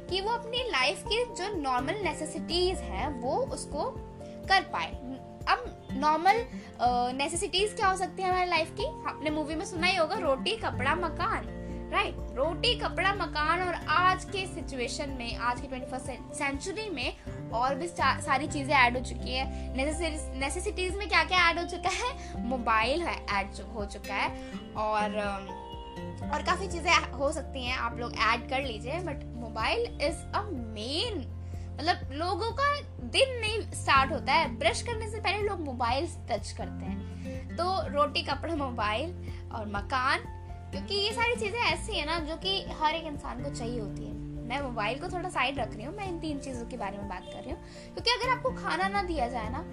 कि 0.10 0.22
वो 0.22 0.32
अपनी 0.32 0.64
लाइफ 0.72 1.04
की 1.08 1.24
जो 1.36 1.54
नॉर्मल 1.56 2.02
नेसेसिटीज 2.04 2.78
हैं, 2.80 3.10
वो 3.22 3.36
उसको 3.54 3.90
कर 4.50 4.62
पाए। 4.74 4.92
अब 5.48 5.77
नॉर्मल 5.94 6.46
नेसेसिटीज 7.18 7.74
क्या 7.74 7.88
हो 7.88 7.98
सकती 7.98 8.24
है 8.24 8.30
हमारी 8.30 8.50
लाइफ 8.50 8.72
की? 8.80 8.86
आपने 9.10 9.30
मूवी 9.30 9.56
में 9.56 9.66
सुना 9.66 9.88
ही 9.88 9.96
होगा, 9.98 10.16
रोटी, 10.20 10.56
कपड़ा, 10.58 10.96
मकान 10.98 11.56
राइट 11.92 12.16
right? 12.16 12.36
रोटी, 12.38 12.74
कपड़ा, 12.80 13.14
मकान 13.16 13.62
और 13.64 13.74
आज 13.90 14.24
के 14.26 14.46
सिचुएशन 14.48 15.10
में, 15.20 15.36
आज 15.38 15.62
के 15.62 15.68
ट्वेंटी 15.68 15.90
फ़र्स्ट 15.92 16.34
सेंचुरी 16.38 16.90
में 16.90 17.50
और 17.52 17.76
भी 17.76 17.88
सारी 17.88 18.48
चीज़ें 18.48 18.74
ऐड 18.76 18.98
हो 18.98 19.04
चुकी 19.04 19.34
है। 19.34 19.76
नेसेसिटीज 20.40 20.96
में 20.96 21.08
क्या 21.10 21.24
क्या 21.24 21.50
ऐड 21.50 21.60
हो 21.60 21.66
चुका 21.68 21.90
है? 21.92 22.42
मोबाइल 22.48 23.02
है 23.02 23.16
ऐड 23.38 23.62
हो 23.76 23.86
चुका 23.86 24.16
है 24.16 24.30
और 24.78 25.18
और 26.24 26.44
काफ़ी 26.44 26.68
चीज़ें 26.68 26.92
हो 27.12 27.32
सकती 27.32 27.66
हैं, 27.66 27.78
आप 27.78 27.98
लोग 28.00 28.14
ऐड 28.26 28.50
कर 28.50 28.64
लीजिए 28.64 29.00
but 29.02 29.24
mobile 29.38 29.86
is 30.02 30.24
a 30.36 30.42
main 30.44 31.26
मतलब 31.78 32.14
लोगों 32.14 32.52
का 32.52 32.74
दिन 33.08 33.40
नहीं 33.40 33.60
स्टार्ट 33.74 34.12
होता 34.12 34.34
है। 34.34 34.48
ब्रश 34.60 34.82
करने 34.82 35.10
से 35.10 35.20
पहले 35.20 35.48
लोग 35.48 35.60
मोबाइल 35.62 36.08
टच 36.30 36.52
करते 36.52 36.86
हैं। 36.86 37.56
तो 37.58 37.66
रोटी, 37.90 38.22
कपड़ा 38.24 38.56
मोबाइल 38.56 39.14
और 39.52 39.68
मकान, 39.68 40.24
क्योंकि 40.72 40.96
ये 40.96 41.12
सारी 41.14 41.36
चीज़ें 41.36 41.60
ऐसी 41.62 41.98
है 41.98 42.06
ना 42.06 42.20
जो 42.22 42.36
कि 42.38 42.62
हर 42.80 42.96
एक 42.96 43.06
इंसान 43.06 43.44
को 43.44 43.54
चाहिए 43.56 43.80
होती 43.80 44.06
है। 44.06 44.14
मैं 44.48 44.62
मोबाइल 44.62 45.00
को 45.00 45.08
थोड़ा 45.08 45.30
साइड 45.30 45.60
रख 45.60 45.76
रही 45.76 45.86
हूँ, 45.86 45.96
मैं 45.96 46.08
इन 46.08 46.20
तीन 46.20 46.40
चीज़ों 46.40 46.66
के 46.66 46.78
बारे 46.78 46.98
में 46.98 47.08
बात 47.10 47.24
कर 47.24 47.42
रही 47.42 47.52
हूँ। 47.52 47.60
क्योंकि 47.94 48.12
अगर 48.12 48.30
आपको 48.32 48.52
खाना 48.58 48.88
ना 48.88 49.04
दिया 49.04 49.28
जाए 49.28 49.50
ना 49.50 49.64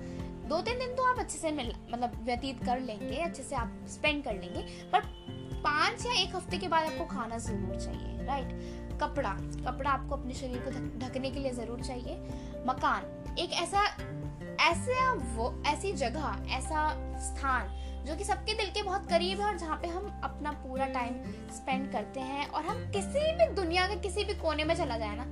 दो 0.48 0.60
तीन 0.60 0.78
दिन 0.78 0.94
तो 0.94 1.02
आप 1.02 1.18
अच्छे 1.18 1.38
से 1.38 1.50
मिल 1.52 1.72
मतलब 1.90 2.16
व्यतीत 2.24 2.64
कर 2.64 2.80
लेंगे, 2.80 3.16
अच्छे 3.16 3.42
से 3.42 3.56
आप 3.56 3.84
स्पेंड 3.88 4.24
कर 4.24 4.34
लेंगे 4.34 4.62
बट 4.92 5.04
पाँच 5.64 6.04
या 6.06 6.12
एक 6.12 6.34
हफ़्ते 6.36 6.58
के 6.58 6.68
बाद 6.68 6.86
आपको 6.86 7.04
खाना 7.06 7.38
ज़रूर 7.38 7.80
चाहिए 7.80 8.24
राइट 8.26 8.83
कपड़ा 8.98 9.30
कपड़ा 9.66 9.90
आपको 9.90 10.16
अपने 10.16 10.34
शरीर 10.34 10.58
को 10.58 10.70
ढकने 10.98 11.30
के 11.30 11.40
लिए 11.40 11.52
ज़रूर 11.52 11.80
चाहिए। 11.80 12.16
मकान, 12.66 13.36
एक 13.38 13.52
ऐसा 13.52 13.84
ऐसा 14.60 15.12
वो, 15.12 15.62
ऐसी 15.66 15.92
जगह, 15.92 16.44
ऐसा 16.50 16.88
स्थान 17.20 17.68
जो 18.06 18.16
कि 18.16 18.24
सबके 18.24 18.54
दिल 18.54 18.66
के 18.66 18.82
बहुत 18.82 19.08
करीब 19.08 19.40
है 19.40 19.46
और 19.46 19.58
जहाँ 19.58 19.76
पे 19.76 19.88
हम 19.88 20.20
अपना 20.24 20.50
पूरा 20.62 20.86
टाइम 20.86 21.14
स्पेंड 21.52 21.90
करते 21.92 22.20
हैं 22.20 22.46
और 22.48 22.62
हम 22.62 22.84
किसी 22.92 23.32
भी 23.32 23.46
दुनिया 23.54 23.86
के 23.88 23.96
किसी 24.00 24.24
भी 24.24 24.34
कोने 24.34 24.64
में 24.64 24.74
चला 24.74 24.98
जाए 24.98 25.16
ना 25.16 25.24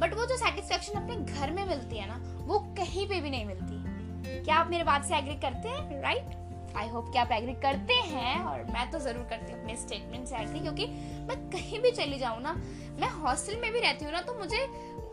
बट 0.00 0.14
वो 0.14 0.26
जो 0.26 0.36
सेटिस्फेक्शन 0.36 1.00
अपने 1.00 1.16
घर 1.16 1.50
में 1.50 1.64
मिलती 1.66 1.96
है 1.96 2.08
ना, 2.08 2.16
वो 2.46 2.58
कहीं 2.78 3.06
पे 3.08 3.20
भी 3.20 3.30
नहीं 3.30 3.44
मिलती। 3.44 4.44
क्या 4.44 4.56
आप 4.56 4.70
मेरे 4.70 4.84
बात 4.84 5.04
से 5.04 5.16
एग्री 5.16 5.34
करते 5.34 5.68
हैं? 5.68 6.00
राइट 6.02 6.47
आई 6.78 6.88
होप 6.88 7.12
कि 7.12 7.18
आप 7.18 7.32
एग्री 7.32 7.52
करते 7.62 7.94
हैं 8.08 8.42
और 8.44 8.64
मैं 8.72 8.90
तो 8.90 8.98
ज़रूर 8.98 9.24
करती 9.30 9.52
हूँ 9.52 9.60
अपने 9.60 9.76
स्टेटमेंट 9.76 10.26
से 10.28 10.36
एग्री 10.36 10.60
क्योंकि 10.60 10.86
मैं 11.28 11.36
कहीं 11.50 11.80
भी 11.82 11.90
चली 11.92 12.18
जाऊँ 12.18 12.42
ना, 12.42 12.52
मैं 13.00 13.08
हॉस्टल 13.12 13.60
में 13.60 13.72
भी 13.72 13.80
रहती 13.80 14.04
हूँ 14.04 14.12
ना 14.12 14.20
तो 14.22 14.34
मुझे 14.38 14.66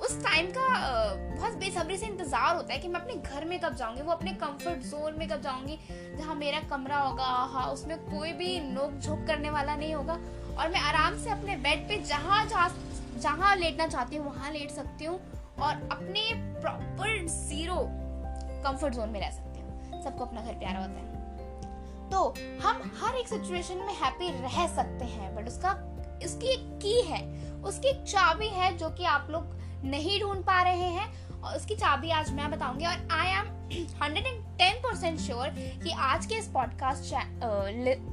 उस 0.05 0.24
टाइम 0.24 0.48
का 0.51 0.67
बहुत 1.36 1.53
बेसब्री 1.60 1.98
से 1.98 2.05
इंतज़ार 2.05 2.55
होता 2.55 2.74
है 2.74 2.79
कि 2.79 2.88
मैं 2.88 3.00
अपने 3.00 3.13
घर 3.15 3.45
में 3.45 3.60
कब 3.60 3.75
जाऊँगी, 3.75 4.01
वो 4.01 4.12
अपने 4.12 4.31
कंफर्ट 4.36 4.79
जोन 4.86 5.17
में 5.19 5.27
कब 5.29 5.41
जाऊँगी, 5.41 5.77
जहाँ 6.17 6.36
मेरा 6.36 6.60
कमरा 6.69 6.98
होगा 7.00 7.25
हाँ 7.53 7.67
उसमें 7.74 7.98
कोई 8.05 8.31
भी 8.34 8.60
नोक 8.63 9.00
झोंक 9.00 9.25
करने 9.27 9.50
वाला 9.50 9.75
नहीं 9.75 9.93
होगा 9.93 10.19
और 10.57 10.69
मैं 10.69 10.79
आराम 10.81 11.17
से 11.19 11.29
अपने 11.29 11.55
बेड 11.63 11.88
पे 11.89 11.98
जहाँ 12.03 12.45
जहाँ 13.17 13.55
लेटना 13.55 13.88
चाहती 13.88 14.15
हूँ, 14.15 14.25
वहाँ 14.25 14.51
लेट 14.51 14.72
सकती 14.72 15.05
हूँ 15.05 15.19
और 15.57 15.74
अपने 15.91 16.22
प्रॉपर 16.62 17.25
ज़ीरो 17.27 17.75
कंफर्ट 18.63 18.93
जोन 18.93 19.10
में 19.10 19.19
रह 19.19 19.29
सकती 19.31 19.60
हूँ। 19.60 20.03
सबको 20.03 20.25
अपना 20.25 20.41
घर 20.41 20.53
प्यारा 20.53 20.79
होता 20.79 21.00
है। 21.00 21.14
तो 22.15 22.24
हम 22.63 22.81
हर 22.98 23.15
एक 23.15 23.27
सिचुएशन 23.27 23.77
में 23.77 23.93
हैप्पी 23.93 24.29
रह 24.41 24.65
सकते 24.75 25.05
हैं 25.05 25.36
बट 25.36 25.48
उसका, 25.48 25.72
उसकी 26.25 26.48
एक 26.48 26.62
की 26.81 27.01
है। 27.07 27.19
उसकी 27.62 27.88
एक 27.88 28.03
चाबी 28.03 28.48
है 28.50 28.72
जो 28.77 28.89
कि 28.89 29.05
आप 29.05 29.27
लोग 29.31 29.84
नहीं 29.86 30.19
ढूंढ 30.22 30.43
पा 30.43 30.62
रहे 30.63 30.89
हैं। 30.89 31.41
और 31.41 31.55
उसकी 31.57 31.75
चाबी 31.75 32.10
आज 32.12 32.31
मैं 32.34 32.50
बताऊँगी 32.51 32.86
और 32.86 33.07
I 33.12 33.31
am 33.31 33.48
hundred 34.01 34.25
and 34.25 34.43
ten 34.57 34.79
percent 34.81 35.19
sure 35.19 35.50
कि 35.84 35.91
आज 35.91 36.25
के 36.25 36.36
इस 36.36 36.48
पॉडकास्ट 36.53 37.13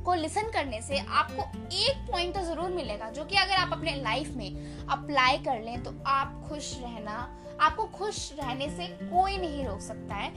को 0.05 0.15
लिसन 0.15 0.51
करने 0.53 0.81
से 0.83 0.99
आपको 0.99 1.43
एक 1.77 2.07
पॉइंट 2.11 2.35
तो 2.35 2.43
ज़रूर 2.45 2.71
मिलेगा, 2.71 3.11
जो 3.11 3.25
कि 3.25 3.37
अगर 3.37 3.55
आप 3.55 3.73
अपने 3.73 3.95
लाइफ 4.03 4.35
में 4.37 4.87
अप्लाई 4.89 5.39
कर 5.45 5.61
लें 5.61 5.83
तो 5.83 5.95
आप 6.09 6.43
खुश 6.49 6.77
रहना, 6.83 7.19
आपको 7.61 7.85
खुश 7.99 8.31
रहने 8.41 8.69
से 8.71 8.87
कोई 9.03 9.37
नहीं 9.39 9.65
रोक 9.67 9.81
सकता 9.83 10.15
है। 10.15 10.31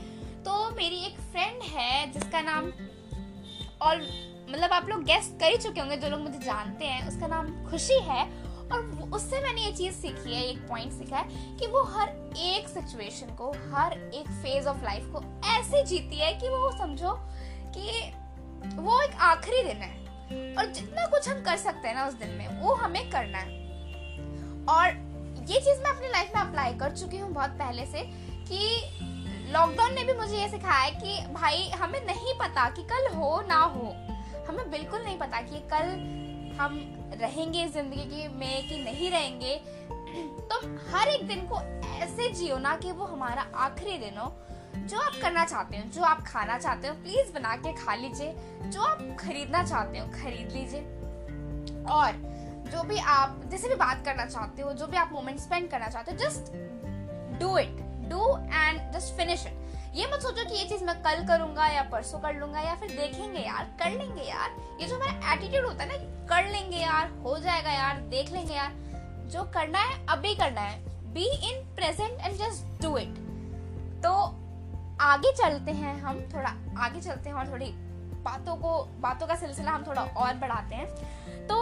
तो 0.44 0.70
मेरी 0.72 1.06
एक 1.06 1.20
फ्रेंड 1.22 1.64
है, 1.66 2.12
जिसका 2.12 2.42
नाम 2.42 2.72
और 3.82 3.98
मतलब 4.50 4.74
आप 4.74 4.90
लोग 4.90 5.04
गेस्ट 5.04 5.40
कर 5.40 5.46
ही 5.46 5.58
चुके 5.58 5.80
होंगे, 5.80 5.98
जो 5.98 6.10
लोग 6.10 6.20
मुझे 6.20 6.40
जानते 6.40 6.86
हैं, 6.86 7.08
उसका 7.08 7.28
नाम 7.28 7.72
खुशी 7.72 8.00
है। 8.00 8.46
और 8.66 9.10
उससे 9.14 9.42
मैंने 9.42 9.62
ये 9.62 9.72
चीज़ 9.72 9.94
सीखी 9.94 10.36
है, 10.36 10.46
एक 10.46 10.58
पॉइंट 10.58 10.92
सीखा 10.92 11.18
है, 11.18 11.58
कि 11.58 11.68
वो 11.68 11.84
हर 11.84 12.10
एक 12.38 12.68
सिचुएशन 12.68 13.28
को, 13.28 13.52
हर 13.52 13.94
एक 13.94 14.28
फ़ेज़ 14.28 14.68
ऑफ़ 14.68 14.84
लाइफ 14.84 15.04
को 15.16 15.48
ऐसे 15.48 15.84
जीती 15.84 16.16
है 16.16 16.34
कि 16.34 16.50
वो 16.50 16.72
समझो 16.78 17.12
कि 17.78 18.14
वो 18.76 19.02
एक 19.02 19.16
आखिरी 19.16 19.64
दिन 19.64 19.78
है। 19.78 20.06
और 20.56 20.66
जितना 20.66 21.06
कुछ 21.06 21.30
हम 21.30 21.42
कर 21.42 21.58
सकते 21.58 21.88
हैं 21.88 21.96
ना 21.96 22.08
उस 22.08 22.14
दिन 22.14 22.30
में, 22.30 22.62
वो 22.62 22.74
हमें 22.74 23.10
करना 23.10 23.38
है। 23.38 23.66
और 24.66 25.16
ये 25.50 25.60
चीज़ 25.60 25.80
मैं 25.80 25.90
अपनी 25.90 26.08
लाइफ 26.08 26.32
में 26.36 26.42
अप्लाई 26.42 26.74
कर 26.74 26.92
चुकी 26.92 27.18
हूँ 27.18 27.32
बहुत 27.32 27.50
पहले 27.50 27.86
से 27.86 28.02
कि 28.48 28.84
लॉकडाउन 29.50 29.94
ने 29.94 30.04
भी 30.04 30.14
मुझे 30.14 30.38
ये 30.38 30.50
सिखाया 30.50 30.90
कि 30.90 31.34
भाई, 31.34 31.70
हमें 31.70 32.06
नहीं 32.06 32.34
पता 32.40 32.70
कि 32.70 32.84
कल 32.84 33.16
हो 33.16 33.42
ना 33.42 33.56
हो। 33.56 33.96
हमें 34.50 34.72
बिल्कुल 34.72 35.02
नहीं 35.02 35.18
पता 35.18 35.42
कि 35.42 35.60
कल 35.60 35.86
हम 36.60 36.96
रहेंगे 37.14 37.68
ज़िंदगी 37.68 38.28
में 38.28 38.70
कि 38.70 38.78
नहीं 38.78 39.12
रहेंगे। 39.12 39.56
तो 40.52 40.78
हर 40.92 41.08
एक 41.08 41.28
दिन 41.28 41.48
को 41.52 41.60
ऐसे 41.88 42.30
जियो 42.30 42.58
ना 42.58 42.76
कि 42.76 42.92
वो 42.92 43.06
हमारा 43.06 43.46
आखिरी 43.56 43.98
दिन 43.98 44.18
हो। 44.18 44.36
जो 44.76 45.00
आप 45.00 45.12
करना 45.22 45.46
चाहते 45.46 45.78
हो, 45.78 45.84
जो 45.84 46.02
आप 46.02 46.24
खाना 46.28 46.58
चाहते 46.58 46.88
हो 46.88 46.94
प्लीज़ 46.94 47.34
बना 47.34 47.56
के 47.56 47.74
खा 47.74 47.96
लीजिए। 47.96 48.36
जो 48.64 48.82
आप 48.82 49.18
खरीदना 49.20 49.64
चाहते 49.64 50.00
हो, 50.00 50.08
खरीद 50.08 50.52
लीजिए। 50.52 50.82
और 51.86 52.12
जो 52.72 52.84
भी 52.84 52.98
आप, 52.98 53.42
जैसे 53.46 53.70
भी 53.70 53.76
बात 53.76 54.06
करना 54.06 54.26
चाहते 54.26 54.62
हो, 54.62 54.74
जो 54.74 54.88
भी 54.88 54.98
आप 54.98 55.10
मोमेंट 55.14 55.40
स्पेंड 55.40 55.72
करना 55.72 55.88
चाहते 55.88 56.12
हो 56.12 56.18
just 56.18 56.52
do 57.40 57.58
it 57.58 57.85
do 58.10 58.36
and 58.38 58.92
just 58.94 59.16
finish 59.18 59.46
it. 59.48 59.64
ये 59.96 60.06
मत 60.06 60.22
सोचो 60.22 60.44
कि 60.46 60.56
ये 60.56 60.66
चीज़ 60.70 60.84
मैं 60.84 60.96
कल 61.04 61.26
करूँगा 61.28 61.68
या 61.68 61.82
परसों 61.92 62.20
कर 62.20 62.34
लूँगा 62.34 62.60
या 62.60 62.76
फिर 62.76 62.90
देखेंगे 62.90 63.40
यार, 63.40 63.64
कर 63.80 63.92
लेंगे 63.92 64.22
यार। 64.22 64.56
ये 64.82 64.88
जो 64.88 64.96
हमारा 64.96 65.34
एटीट्यूड 65.34 65.66
होता 65.66 65.84
है 65.84 65.90
ना 65.90 66.26
कर 66.28 66.50
लेंगे 66.52 66.78
यार, 66.78 67.12
हो 67.24 67.38
जाएगा 67.40 67.72
यार, 67.72 68.00
देख 68.10 68.32
लेंगे 68.32 68.54
यार। 68.54 68.74
जो 69.32 69.44
करना 69.54 69.80
है, 69.80 70.06
अभी 70.10 70.36
करना 70.36 70.62
है। 70.62 70.80
Be 71.14 71.26
in 71.50 71.64
present 71.76 72.20
and 72.20 72.36
just 72.38 72.82
do 72.82 72.98
it 72.98 73.24
तो 74.04 74.12
आगे 75.02 75.32
चलते 75.34 75.72
हैं 75.72 76.00
हम, 76.02 76.20
थोड़ा 76.34 76.50
आगे 76.78 77.02
चलते 77.02 77.30
हैं 77.30 77.36
और 77.36 77.52
थोड़ी 77.52 77.72
बातों 78.26 78.56
को, 78.56 78.78
बातों 79.02 79.28
का 79.28 79.36
सिलसिला 79.36 79.72
हम 79.72 79.84
थोड़ा 79.88 80.02
और 80.02 80.34
बढ़ाते 80.34 80.76
हैं। 80.76 81.48
तो 81.48 81.58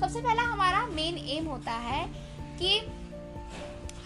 सबसे 0.00 0.20
पहला 0.20 0.42
हमारा 0.42 0.84
मेन 0.86 1.18
एम 1.28 1.46
होता 1.46 1.72
है 1.72 2.04
कि 2.58 2.80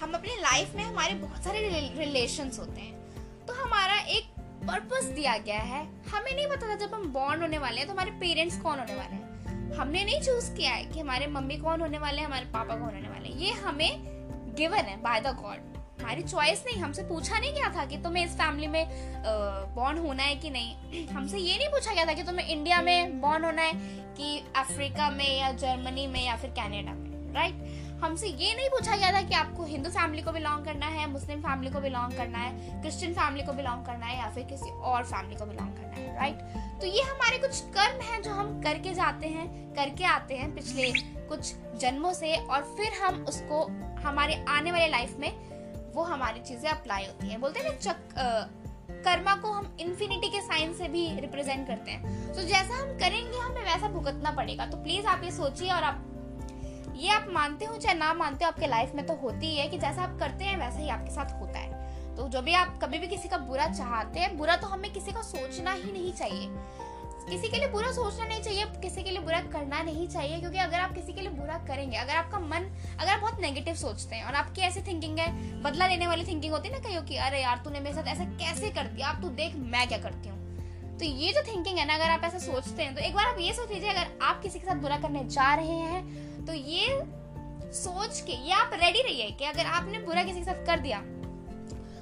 हम 0.00 0.12
अपनी 0.14 0.35
लाइफ 0.35 0.75
में 0.76 0.83
हमारे 0.85 1.14
बहुत 1.14 1.45
सारे 1.45 1.69
रिलेशंस 1.97 2.59
होते 2.59 2.81
हैं। 2.81 3.47
तो 3.47 3.55
हमारा 3.55 3.95
एक 4.09 4.25
पर्पस 4.69 5.05
दिया 5.05 5.37
गया 5.38 5.61
है। 5.61 5.83
हमें 6.11 6.35
नहीं 6.35 6.47
पता 6.47 6.69
था 6.69 6.75
जब 6.76 6.95
हम 6.95 7.12
बॉर्न 7.12 7.40
होने 7.40 7.59
वाले 7.59 7.78
हैं 7.78 7.87
तो 7.87 7.93
हमारे 7.93 8.11
पेरेंट्स 8.11 8.61
कौन 8.61 8.78
होने 8.78 8.95
वाले 8.95 9.14
हैं। 9.14 9.76
हमने 9.76 10.05
नहीं 10.05 10.21
चूज़ 10.21 10.52
किया 10.57 10.71
है 10.71 10.85
कि 10.85 11.00
हमारे 11.00 11.26
मम्मी 11.26 11.57
कौन 11.57 11.81
होने 11.81 11.99
वाले 11.99 12.21
हैं, 12.21 12.26
हमारे 12.26 12.45
पापा 12.45 12.75
कौन 12.75 12.95
होने 12.95 13.09
वाले 13.09 13.28
हैं। 13.28 13.37
ये 13.37 13.52
हमें 13.52 14.55
गिवन 14.57 14.85
है 14.85 14.97
बाय 15.02 15.21
द 15.21 15.35
गॉड 15.37 15.76
हमारी 16.00 16.23
चॉइस 16.23 16.62
नहीं, 16.67 16.83
हमसे 16.83 17.02
पूछा 17.02 17.38
नहीं 17.38 17.52
गया 17.52 17.69
था 17.76 17.85
कि 17.85 17.97
तुम्हें 17.97 18.25
इस 18.25 18.33
फैमिली 18.33 18.67
में 18.67 18.87
बॉर्न 19.75 19.99
होना 19.99 20.23
है 20.23 20.35
कि 20.37 20.50
नहीं। 20.50 21.07
हमसे 21.14 21.38
ये 21.38 21.57
नहीं 21.59 21.69
पूछा 21.69 21.95
गया 21.95 22.05
था 22.07 22.12
कि 22.12 22.23
तुम्हें 22.23 22.47
इंडिया 22.47 22.81
में 22.83 23.21
बॉर्न 23.21 23.45
होना 23.45 23.62
है 23.62 23.73
कि 24.17 24.38
अफ्रीका 24.57 25.11
में 25.11 25.38
या 25.38 25.52
जर्मनी 25.55 26.07
में 26.07 26.25
या 26.25 26.37
फिर 26.37 26.50
कैनेडा 26.50 26.93
में 26.93 27.33
राइट 27.35 27.88
हमसे 28.00 28.28
ये 28.28 28.55
नहीं 28.55 28.69
पूछा 28.71 28.97
गया 28.97 29.12
था 29.12 29.21
कि 29.23 29.35
आपको 29.35 29.64
हिंदू 29.64 29.90
फैमिली 29.90 30.23
को 30.23 30.33
बिलोंग 30.33 30.64
करना 30.64 30.87
है, 30.87 31.11
मुस्लिम 31.11 31.40
फैमिली 31.40 31.71
को 31.71 31.81
बिलोंग 31.81 32.12
करना 32.12 32.38
है, 32.38 32.81
क्रिश्चियन 32.83 33.14
फैमिली 33.14 33.45
को 33.45 33.52
बिलोंग 33.52 33.85
करना 33.87 34.07
है 34.07 34.19
या 34.19 34.28
फिर 34.31 34.45
किसी 34.45 34.71
और 34.71 35.05
फैमिली 35.05 35.37
को 35.37 35.47
बिलोंग 35.47 35.73
करना 35.73 35.95
है 35.95 36.14
राइट 36.17 36.81
तो 36.81 36.87
ये 36.87 37.02
हमारे 37.02 37.38
कुछ 37.38 37.61
कर्म 37.76 38.00
हैं 38.02 38.23
जो 38.23 38.33
हम 38.33 38.61
करके 38.62 38.93
जाते 38.95 39.28
हैं, 39.28 39.49
करके 39.75 40.05
आते 40.07 40.37
हैं 40.37 40.55
पिछले 40.55 40.93
कुछ 41.28 41.55
जन्मों 41.81 42.12
से 42.12 42.35
और 42.37 42.62
फिर 42.76 42.93
हम 43.02 43.25
उसको, 43.25 43.62
हमारे 44.02 44.45
आने 44.49 44.73
वाले 44.73 44.88
लाइफ 44.88 45.17
में 45.21 45.33
वो 45.95 46.02
हमारी 46.05 46.40
चीज़ें 46.40 46.71
अप्लाई 46.71 47.07
होती 47.07 47.28
हैं। 47.28 47.40
बोलते 47.40 47.61
हैं 47.61 47.69
ना, 47.69 47.76
चक 47.76 49.02
कर्मा 49.05 49.35
को 49.37 49.50
हम 49.52 49.76
इन्फिनिटी 49.81 50.28
के 50.28 50.40
साइन 50.40 50.73
से 50.75 50.88
भी 50.88 51.09
रिप्रेजेंट 51.21 51.67
करते 51.67 51.90
हैं। 51.90 52.33
तो 52.35 52.43
जैसा 52.43 52.75
हम 52.75 52.93
करेंगे, 52.99 53.38
हमें 53.38 53.62
वैसा 53.62 53.88
भुगतना 53.88 54.31
पड़ेगा। 54.33 54.67
तो 54.67 54.76
प्लीज़ 54.76 55.07
आप 55.07 55.25
ये 55.25 55.31
सोचिए 55.31 55.71
और 55.73 55.83
आप 55.83 56.05
ये 56.99 57.11
आप 57.11 57.26
मानते 57.31 57.64
हो 57.64 57.76
चाहे 57.76 57.95
ना 57.95 58.14
मानते 58.14 58.45
हो, 58.45 58.50
आपके 58.50 58.67
लाइफ 58.67 58.93
में 58.95 59.07
तो 59.07 59.14
होती 59.14 59.47
ही 59.47 59.57
है 59.57 59.69
कि 59.69 59.78
जैसा 59.78 60.02
आप 60.02 60.19
करते 60.19 60.45
हैं, 60.45 60.57
वैसा 60.57 60.78
ही 60.78 60.88
आपके 60.88 61.11
साथ 61.11 61.40
होता 61.40 61.59
है। 61.59 61.78
तो 62.17 62.28
जो 62.28 62.43
भी 62.43 62.55
आप 62.55 62.81
कभी 62.83 62.99
भी 62.99 63.07
किसी 63.07 63.28
का 63.28 63.38
बुरा 63.38 63.67
चाहते 63.67 64.21
हैं, 64.21 64.38
बुरा 64.38 64.57
तो 64.57 64.67
हमें 64.67 64.93
किसी 64.93 65.12
का 65.12 65.23
सोचना 65.23 65.73
ही 65.73 65.93
नहीं 65.93 66.12
चाहिए। 66.12 66.49
किसी 67.31 67.49
के 67.49 67.57
लिए 67.57 67.69
बुरा 67.69 67.93
सोचना 67.93 68.26
नहीं 68.26 68.43
चाहिए, 68.43 68.64
किसी 68.64 69.02
के 69.02 69.11
लिए 69.11 69.19
बुरा 69.19 69.40
करना 69.40 69.83
नहीं 69.83 70.09
चाहिए, 70.09 70.38
क्योंकि 70.38 70.59
अगर 70.59 70.81
आप 70.81 70.95
किसी 70.95 71.12
के 71.12 71.21
लिए 71.21 71.31
बुरा 71.31 71.59
करेंगे, 71.59 71.97
अगर 71.97 72.14
आपका 72.14 72.38
मन, 72.38 72.76
अगर 73.00 73.12
आप 73.12 73.21
बहुत 73.21 73.40
नेगेटिव 73.40 73.75
सोचते 73.75 74.17
हैं, 74.17 74.25
और 74.25 74.35
आपकी 74.35 74.61
ऐसी 74.61 74.81
थिंकिंग 74.81 75.19
है, 75.19 75.62
बदला 75.62 75.87
लेने 75.87 76.07
वाली 76.07 76.25
थिंकिंग 76.25 76.52
होती 76.52 76.69
है 76.69 76.75
ना 76.75 76.88
कहीं 76.88 77.00
कि, 77.00 77.17
अरे 77.17 77.43
यार, 77.43 77.59
तूने 77.59 77.81
मेरे 77.81 77.97
साथ 77.97 78.09
ऐसा 78.09 78.25
कैसे 78.25 78.71
कर 78.71 78.85
दिया? 78.85 79.09
आप 79.09 79.23
तू 79.23 79.28
देख 79.28 79.55
मैं 79.57 79.88
क्या 79.88 79.99
करती 79.99 80.28
हूँ। 80.28 80.48
तो 80.99 81.05
ये 81.05 81.33
जो 81.33 81.43
थिंकिंग 81.45 81.78
है 81.78 81.87
ना, 81.87 81.95
अगर 81.95 82.11
आप 82.11 82.25
ऐसा 82.25 82.38
सोचते 82.40 82.83
हैं 82.83 82.95
तो 82.95 83.00
एक 83.00 83.14
बार 83.14 83.26
आप 83.26 83.37
ये 83.40 83.52
सोच 83.52 83.71
लीजिए, 83.71 83.90
अगर 83.90 84.19
आप 84.23 84.43
किसी 84.43 84.59
के 84.59 84.67
साथ 84.67 84.76
बुरा 84.76 84.99
करने 84.99 85.25
जा 85.26 85.55
रहे 85.55 85.78
हैं 85.85 86.47
तो 86.47 86.52
ये 86.52 86.87
सोच 87.75 88.21
के, 88.21 88.33
ये 88.33 88.52
आप 88.55 88.71
रेडी 88.75 89.02
रहिए 89.02 89.31
कि 89.31 89.45
अगर 89.45 89.67
आपने 89.69 89.99
बुरा 90.00 90.23
किसी 90.23 90.38
के 90.38 90.45
साथ 90.45 90.67
कर 90.67 90.81
दिया 90.81 91.00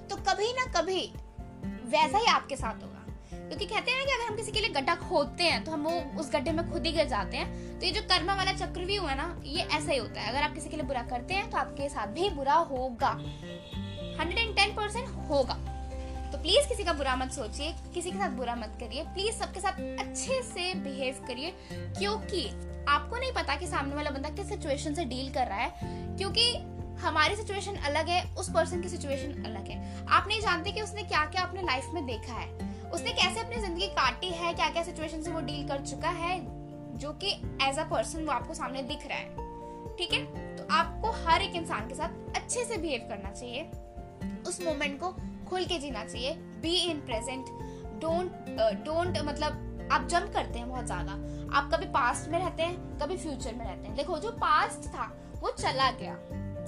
तो 0.09 0.17
कभी 0.19 0.53
ना 0.53 0.65
कभी 0.73 1.01
वैसा 1.87 2.19
ही 2.19 2.27
आपके 2.27 2.57
साथ 2.57 2.83
होगा। 2.83 2.93
क्योंकि 3.33 3.67
कहते 3.67 3.91
हैं 3.91 4.07
कि 4.07 4.13
अगर 4.13 4.25
हम 4.25 4.37
किसी 4.37 4.53
के 4.53 4.61
लिए 4.61 4.71
गड्ढा 4.71 4.95
खोदते 4.99 5.45
हैं 5.45 5.63
तो 5.65 5.73
हम 5.73 5.83
वो 5.83 6.21
उस 6.21 6.31
गड्ढे 6.33 6.53
में 6.53 6.71
खुद 6.73 6.87
ही 6.87 6.93
गिर 6.93 7.07
जाते 7.09 7.37
हैं। 7.37 7.79
तो 7.81 7.87
ये 7.87 7.93
जो 7.93 8.03
कर्मा 8.05 8.35
वाला 8.35 8.53
चक्र 8.55 8.85
भी 8.85 8.97
हुआ 8.97 9.15
ना, 9.15 9.27
ये 9.45 9.63
ऐसा 9.63 9.93
ही 9.93 9.99
होता 9.99 10.21
है। 10.21 10.31
अगर 10.31 10.43
आप 10.43 10.55
किसी 10.55 10.69
के 10.69 10.77
लिए 10.77 10.87
बुरा 10.87 11.03
करते 11.11 11.35
हैं 11.35 11.51
तो 11.51 11.59
आपके 11.59 11.89
साथ 11.89 12.07
भी 12.15 12.31
बुरा 12.31 12.55
होगा। 12.71 13.11
हंड्रेड 14.19 14.39
एंड 14.39 14.57
टेन 14.57 14.75
परसेंट 14.75 15.09
होगा। 15.31 15.55
तो 16.33 16.39
प्लीज़ 16.39 16.69
किसी 16.69 16.85
का 16.85 16.93
बुरा 16.93 17.17
मत 17.17 17.33
सोचिए, 17.33 17.73
किसी 17.95 18.11
के 18.11 18.19
साथ 18.19 18.31
बुरा 18.31 18.55
मत 18.55 18.77
करिए। 18.81 19.03
प्लीज़ 19.05 19.35
सबके 19.35 19.61
साथ 19.61 19.81
अच्छे 20.01 20.43
से 20.43 20.73
बिहेव 20.75 21.25
करिए, 21.29 21.53
क्योंकि 21.73 22.47
आपको 22.89 23.17
नहीं 23.17 23.33
पता 23.33 23.57
कि 23.57 23.67
सामने 23.67 23.95
वाला 23.95 24.11
बंदा 24.11 24.29
किस 24.29 24.49
सिचुएशन 24.49 24.95
से 24.95 25.05
डील 25.05 25.33
कर 25.33 25.47
रहा 25.47 25.59
है, 25.59 26.17
क्योंकि 26.19 26.53
हमारी 27.01 27.37
सिचुएशन 27.37 27.75
अलग 27.87 28.09
है, 28.09 28.23
उस 28.35 28.51
पर्सन 28.51 28.83
की 28.83 28.89
सिचुएशन 28.89 29.45
अलग 29.45 29.69
है। 29.69 30.07
आप 30.07 30.29
नहीं 30.29 30.41
जानते 30.41 30.73
कि 30.73 30.83
उसने 30.83 31.03
क्या 31.03 31.25
क्या 31.25 31.43
अपने 31.43 31.63
लाइफ 31.63 31.91
में 31.95 32.07
देखा 32.07 32.33
है। 32.33 32.49
उसने 32.91 33.13
कैसे 33.13 33.41
अपनी 33.41 33.57
ज़िंदगी 33.57 33.87
काटी 33.87 34.29
है 34.29 34.53
क्या 34.55 34.69
क्या 34.69 34.83
सिचुएशन 34.83 35.23
से 35.23 35.31
वो 35.31 35.41
डील 35.41 35.67
कर 35.69 35.81
चुका 35.81 36.11
है, 36.11 36.39
जो 36.99 37.13
कि 37.13 37.33
एज 37.63 37.79
अ 37.79 37.85
पर्सन 37.85 38.25
वो 38.25 38.33
आपको 38.33 38.55
सामने 38.55 38.83
दिख 38.83 39.07
रहा 39.07 39.19
है। 39.19 39.95
ठीक 39.97 40.13
है? 40.13 40.57
तो 40.57 40.67
आपको 40.71 41.11
हर 41.25 41.43
एक 41.43 41.55
इंसान 41.55 41.89
के 41.89 41.95
साथ 41.95 42.37
अच्छे 42.37 42.65
से 42.65 42.77
बिहेव 42.77 43.07
करना 43.09 43.31
चाहिए। 43.31 43.71
उस 44.49 44.61
मोमेंट 44.63 44.99
को 45.01 45.15
खुल 45.49 45.65
के 45.65 45.79
जीना 45.79 46.05
चाहिए 46.05 46.35
be 46.63 46.75
in 46.81 47.01
present 47.01 47.47
don't 48.01 48.31
don't 48.85 49.19
मतलब 49.25 49.89
आप 49.93 50.07
जंप 50.09 50.33
करते 50.35 50.59
हैं 50.59 50.69
बहुत 50.69 50.87
ज़्यादा। 50.87 51.13
आप 51.57 51.71
कभी 51.73 51.87
पास्ट 51.87 52.29
में 52.31 52.39
रहते 52.39 52.63
हैं, 52.63 52.99
कभी 52.99 53.17
फ्यूचर 53.17 53.55
में 53.55 53.65
रहते 53.65 53.87
हैं। 53.89 53.95
देखो, 53.97 54.19
जो 54.19 54.31
पास्ट 54.37 54.89
था, 54.89 55.05
वो 55.41 55.51
चला 55.51 55.91
गया। 55.93 56.15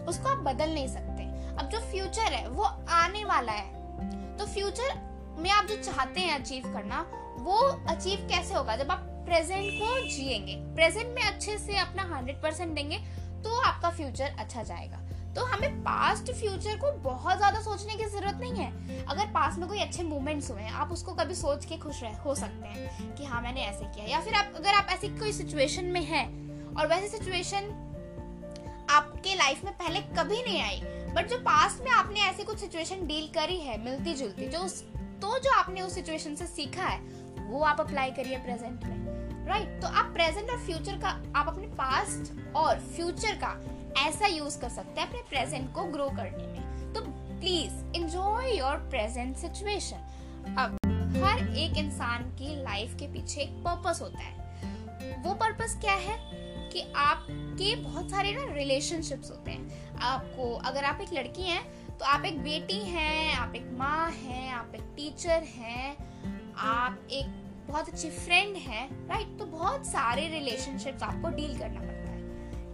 उसको 0.05 0.29
आप 0.29 0.39
बदल 0.45 0.75
नहीं 0.75 0.89
सकते। 0.89 1.27
अब 1.55 1.69
जो 1.69 1.79
फ्यूचर 1.91 2.33
है, 2.33 2.49
वो 2.49 2.65
आने 2.65 3.25
वाला 3.25 3.53
है। 3.53 4.37
तो 4.37 4.47
फ्यूचर 4.47 4.95
में 5.39 5.51
आप 5.51 5.67
जो 5.67 5.77
चाहते 5.77 6.21
हैं 6.21 6.39
अचीव 6.39 6.73
करना, 6.73 7.01
वो 7.41 7.57
अचीव 7.89 8.27
कैसे 8.29 8.55
होगा? 8.55 8.77
जब 8.77 8.91
आप 8.91 9.05
प्रेजेंट 9.27 9.71
को 9.73 9.99
जिएँगे 10.09 10.55
प्रेजेंट 10.75 11.15
में 11.15 11.23
अच्छे 11.23 11.59
से 11.59 11.77
अपना 11.79 12.03
हंड्रेड 12.15 12.43
परसेंट 12.43 12.75
देंगे 12.75 12.99
तो 13.45 13.61
आपका 13.61 13.91
फ्यूचर 13.91 14.37
अच्छा 14.39 14.63
जाएगा। 14.63 15.01
तो 15.37 15.45
हमें 15.45 15.81
पास्ट 15.81 16.33
फ्यूचर 16.33 16.77
को 16.77 16.93
बहुत 16.93 17.37
ज़्यादा 17.37 17.61
सोचने 17.61 17.95
की 17.95 18.05
ज़रूरत 18.05 18.35
नहीं 18.35 18.53
है 18.53 19.05
अगर 19.07 19.27
पास 19.27 19.59
में 19.59 19.69
कोई 19.69 19.81
अच्छे 19.81 20.03
मोमेंट्स 20.03 20.51
हुए 20.51 20.63
हैं 20.63 20.73
आप 20.73 20.93
उसको 20.93 21.15
कभी 21.15 21.35
सोच 21.35 21.65
के 21.65 21.77
खुश 21.77 22.03
रह, 22.03 22.17
हो 22.17 22.35
सकते 22.35 22.67
हैं 22.67 23.15
कि 23.15 23.25
हाँ 23.25 23.43
मैंने 23.43 23.61
ऐसे 23.61 23.85
किया 23.85 24.07
या 24.07 24.21
फिर 24.21 24.35
आप, 24.35 24.53
अगर 24.57 24.71
आप 24.71 24.87
ऐसी 24.91 25.09
कोई 25.09 25.33
सिचुएशन 25.33 25.85
में 25.85 26.03
हैं, 26.03 26.27
और 26.75 26.87
वैसी 26.87 27.09
सिचुएशन 27.09 27.85
आपके 28.91 29.35
लाइफ 29.35 29.65
में 29.65 29.75
पहले 29.75 30.01
कभी 30.01 30.43
नहीं 30.43 30.63
आई 30.63 30.81
बट 31.15 31.29
जो 31.29 31.39
पास्ट 31.39 31.85
में 31.85 31.91
आपने 31.91 32.21
ऐसी 32.21 32.43
कुछ 32.45 32.59
सिचुएशन 32.59 33.07
डील 33.07 33.29
करी 33.29 33.61
है 33.61 33.85
मिलती 33.85 34.15
जुलती 34.15 34.49
जो 34.49 34.59
उस 34.59 34.83
तो 34.95 35.39
जो 35.39 35.51
आपने 35.51 35.81
उस 35.81 35.95
सिचुएशन 35.95 36.35
से 36.35 36.47
सीखा 36.47 36.85
है, 36.85 37.01
वो 37.49 37.61
आप 37.61 37.81
अप्लाई 37.81 38.11
करिए 38.11 38.39
प्रेजेंट 38.39 38.85
में 38.85 39.47
राइट 39.47 39.69
right? 39.69 39.83
तो 39.83 39.89
आप 39.89 40.05
प्रेजेंट 40.05 40.51
और 40.51 40.59
फ्यूचर 40.59 40.93
का, 40.93 41.23
आप 41.37 41.49
अपने 41.49 41.67
पास्ट 41.67 42.55
और 42.57 42.81
फ्यूचर 42.81 43.35
का 43.35 43.78
ऐसा 43.97 44.27
यूज़ 44.27 44.61
कर 44.61 44.69
सकते 44.69 45.01
हैं 45.01 45.09
अपने 45.09 45.21
प्रेजेंट 45.21 45.73
को 45.75 45.85
ग्रो 45.85 46.09
करने 46.09 46.47
में। 46.47 46.93
तो 46.95 47.01
please 47.41 47.97
enjoy 47.97 48.59
your 48.59 48.77
present 48.91 49.37
situation 49.37 50.55
अब, 50.59 50.79
हर 51.25 51.57
एक 51.57 51.77
इंसान 51.77 52.25
की 52.31 52.63
लाइफ 52.63 52.95
के 52.95 53.07
पीछे 53.07 53.41
एक 53.41 53.51
पर्पस 53.51 53.99
होता 54.03 54.19
है। 54.19 54.37
वो 55.19 55.35
पर्पस 55.35 55.79
क्या 55.81 55.95
है? 55.95 56.17
कि 56.73 56.81
आपके 56.97 57.75
बहुत 57.77 58.11
सारे 58.11 58.33
ना 58.35 58.45
रिलेशनशिप्स 58.55 59.31
होते 59.31 59.51
हैं। 59.51 59.99
आपको, 59.99 60.55
अगर 60.55 60.85
आप 60.85 61.01
एक 61.01 61.13
लड़की 61.13 61.43
हैं 61.43 61.63
तो 61.99 62.05
आप 62.05 62.25
एक 62.25 62.39
बेटी 62.39 62.79
हैं, 62.79 63.35
आप 63.35 63.55
एक 63.55 63.71
माँ 63.73 64.11
हैं, 64.11 64.53
आप 64.53 64.73
एक 64.75 64.93
टीचर 64.97 65.43
हैं, 65.43 65.97
आप 66.57 67.09
एक 67.11 67.27
बहुत 67.69 67.89
अच्छी 67.89 68.11
फ्रेंड 68.11 68.57
हैं 68.57 69.09
राइट 69.09 69.39
तो 69.39 69.45
बहुत 69.45 69.87
सारे 69.87 70.29
रिलेशनशिप्स 70.29 71.03
आपको 71.03 71.29
डील 71.29 71.59
करना। 71.59 71.88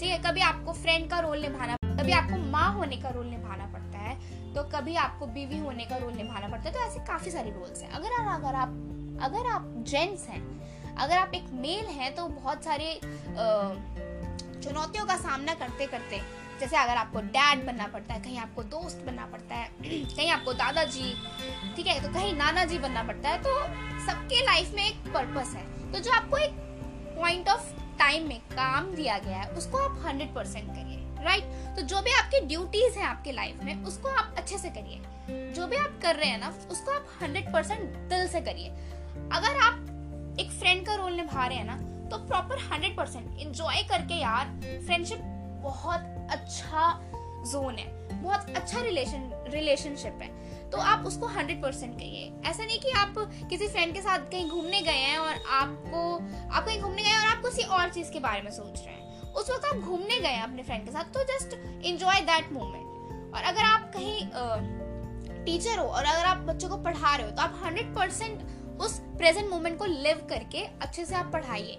ठीक 0.04 0.12
है, 0.12 0.18
कभी 0.20 0.40
आपको 0.40 0.72
फ्रेंड 0.74 1.08
का 1.10 1.18
रोल 1.18 1.38
निभाना, 1.40 1.76
कभी 1.98 2.12
आपको 2.12 2.38
माँ 2.50 2.72
होने 2.72 2.96
का 2.96 3.08
रोल 3.10 3.26
निभाना 3.26 3.66
पड़ता 3.66 3.98
है 3.98 4.14
तो 4.54 4.62
कभी 4.70 4.94
आपको 4.94 5.26
बीवी 5.26 5.58
होने 5.58 5.84
का 5.84 5.96
रोल 5.96 6.12
निभाना 6.14 6.48
पड़ता 6.48 6.68
है 6.68 6.72
तो 6.72 6.80
ऐसे 6.80 6.98
काफ़ी 7.06 7.30
सारे 7.30 7.50
रोल्स 7.50 7.82
हैं। 7.82 7.90
अगर 7.90 8.10
अगर 8.32 8.54
आप 8.54 8.68
अगर 9.22 9.46
आप 9.50 9.72
जेंट्स 9.88 10.26
हैं, 10.28 10.40
अगर 10.96 11.16
आप 11.16 11.34
एक 11.34 11.44
मेल 11.54 11.86
हैं 11.90 12.14
तो 12.14 12.26
बहुत 12.30 12.64
सारे 12.64 12.88
चुनौतियों 14.60 15.06
का 15.06 15.16
सामना 15.16 15.54
करते 15.54 15.86
करते, 15.86 16.20
जैसे 16.60 16.76
अगर 16.76 16.96
आपको 16.96 17.20
डैड 17.30 17.64
बनना 17.66 17.86
पड़ता 17.86 18.14
है, 18.14 18.20
कहीं 18.22 18.38
आपको 18.38 18.62
दोस्त 18.74 19.04
बनना 19.06 19.26
पड़ता 19.26 19.54
है, 19.54 19.68
कहीं 20.16 20.30
आपको 20.30 20.52
दादाजी, 20.54 21.14
ठीक 21.76 21.86
है 21.86 22.00
तो 22.02 22.12
कहीं 22.14 22.34
नाना 22.36 22.64
जी 22.64 22.78
बनना 22.78 23.02
पड़ता 23.02 23.28
है 23.28 23.42
तो 23.42 23.56
सबके 24.06 24.44
लाइफ 24.46 24.74
में 24.74 24.84
एक 24.84 25.12
पर्पस 25.14 25.54
है। 25.56 25.64
तो 25.92 25.98
जो 25.98 26.12
आपको 26.12 26.36
एक 26.38 26.60
पॉइंट 27.16 27.48
ऑफ़ 27.48 27.72
टाइम 27.98 28.28
में 28.28 28.38
काम 28.50 28.94
दिया 28.94 29.18
गया 29.18 29.38
है, 29.38 29.48
उसको 29.52 29.78
आप 29.78 30.02
हंड्रेड 30.06 30.34
परसेंट 30.34 30.68
करिए 30.68 31.02
राइट 31.24 31.44
तो 31.76 31.82
जो 31.84 32.00
भी 32.02 32.12
आपकी 32.12 32.40
ड्यूटीज़ 32.46 32.98
हैं 32.98 33.04
आपके 33.06 33.32
लाइफ 33.32 33.62
में, 33.64 33.84
उसको 33.84 34.08
आप 34.10 34.34
अच्छे 34.38 34.58
से 34.58 34.68
करिए। 34.70 35.52
जो 35.54 35.66
भी 35.66 35.76
आप 35.76 35.98
कर 36.02 36.16
रहे 36.16 36.28
हैं 36.28 36.38
ना, 36.40 36.52
उसको 36.70 36.90
आप 36.90 37.06
हंड्रेड 37.22 37.52
परसेंट 37.52 37.80
दिल 38.10 38.26
से 38.28 38.40
करिए। 38.40 38.68
अगर 39.32 39.56
आप 39.62 40.36
एक 40.40 40.50
फ्रेंड 40.50 40.84
का 40.86 40.94
रोल 40.94 41.12
निभा 41.12 41.46
रहे 41.46 41.58
हैं 41.58 41.64
ना 41.64 41.76
तो 42.10 42.16
प्रॉपर 42.26 42.58
हंड्रेड 42.72 42.96
परसेंट 42.96 43.38
इंजॉय 43.40 43.82
करके 43.90 44.14
यार 44.14 44.46
फ्रेंडशिप 44.86 45.20
बहुत 45.62 46.28
अच्छा 46.32 46.90
जोन 47.44 47.74
है, 47.74 47.86
बहुत 48.12 48.50
अच्छा 48.56 48.80
रिलेशन 48.80 49.30
रिलेशनशिप 49.48 50.18
है। 50.22 50.28
तो 50.74 50.80
आप 50.82 51.04
उसको 51.06 51.26
हंड्रेड 51.26 51.60
परसेंट 51.62 51.92
कहिए। 51.98 52.50
ऐसा 52.50 52.64
नहीं 52.64 52.78
कि 52.80 52.90
आप 52.92 53.14
किसी 53.50 53.66
फ्रेंड 53.68 53.92
के 53.94 54.00
साथ 54.00 54.30
कहीं 54.30 54.48
घूमने 54.50 54.80
गए 54.82 54.92
हैं 54.92 55.18
और 55.18 55.34
आपको, 55.52 56.00
आप 56.50 56.64
कहीं 56.64 56.80
घूमने 56.80 57.02
गए 57.02 57.12
और 57.12 57.26
आप 57.26 57.42
किसी 57.44 57.62
और 57.62 57.88
चीज़ 57.88 58.10
के 58.12 58.20
बारे 58.20 58.42
में 58.42 58.50
सोच 58.50 58.80
रहे 58.80 58.94
हैं। 58.94 59.32
उस 59.32 59.50
वक्त 59.50 59.64
आप 59.64 59.76
घूमने 59.76 60.18
गए 60.20 60.28
हैं 60.28 60.42
अपने 60.42 60.62
फ्रेंड 60.62 60.84
के 60.84 60.92
साथ 60.92 61.12
तो 61.14 61.22
जस्ट 61.24 61.54
इंजॉय 61.86 62.20
दैट 62.22 62.52
मोमेंट 62.52 63.34
और 63.34 63.42
अगर 63.42 63.62
आप 63.62 63.90
कहीं 63.96 65.44
टीचर 65.44 65.78
हो 65.78 65.86
और 65.86 66.04
अगर 66.04 66.24
आप 66.24 66.38
बच्चों 66.48 66.68
को 66.68 66.76
पढ़ा 66.82 67.14
रहे 67.16 67.26
हो 67.26 67.32
तो 67.32 67.42
आप 67.42 67.60
हंड्रेड 67.64 67.94
परसेंट 67.94 68.80
उस 68.80 68.98
प्रेजेंट 69.18 69.50
मोमेंट 69.50 69.78
को 69.78 69.84
लिव 69.84 70.26
करके 70.28 70.64
अच्छे 70.82 71.04
से 71.04 71.14
आप 71.14 71.32
पढ़ाइए। 71.32 71.78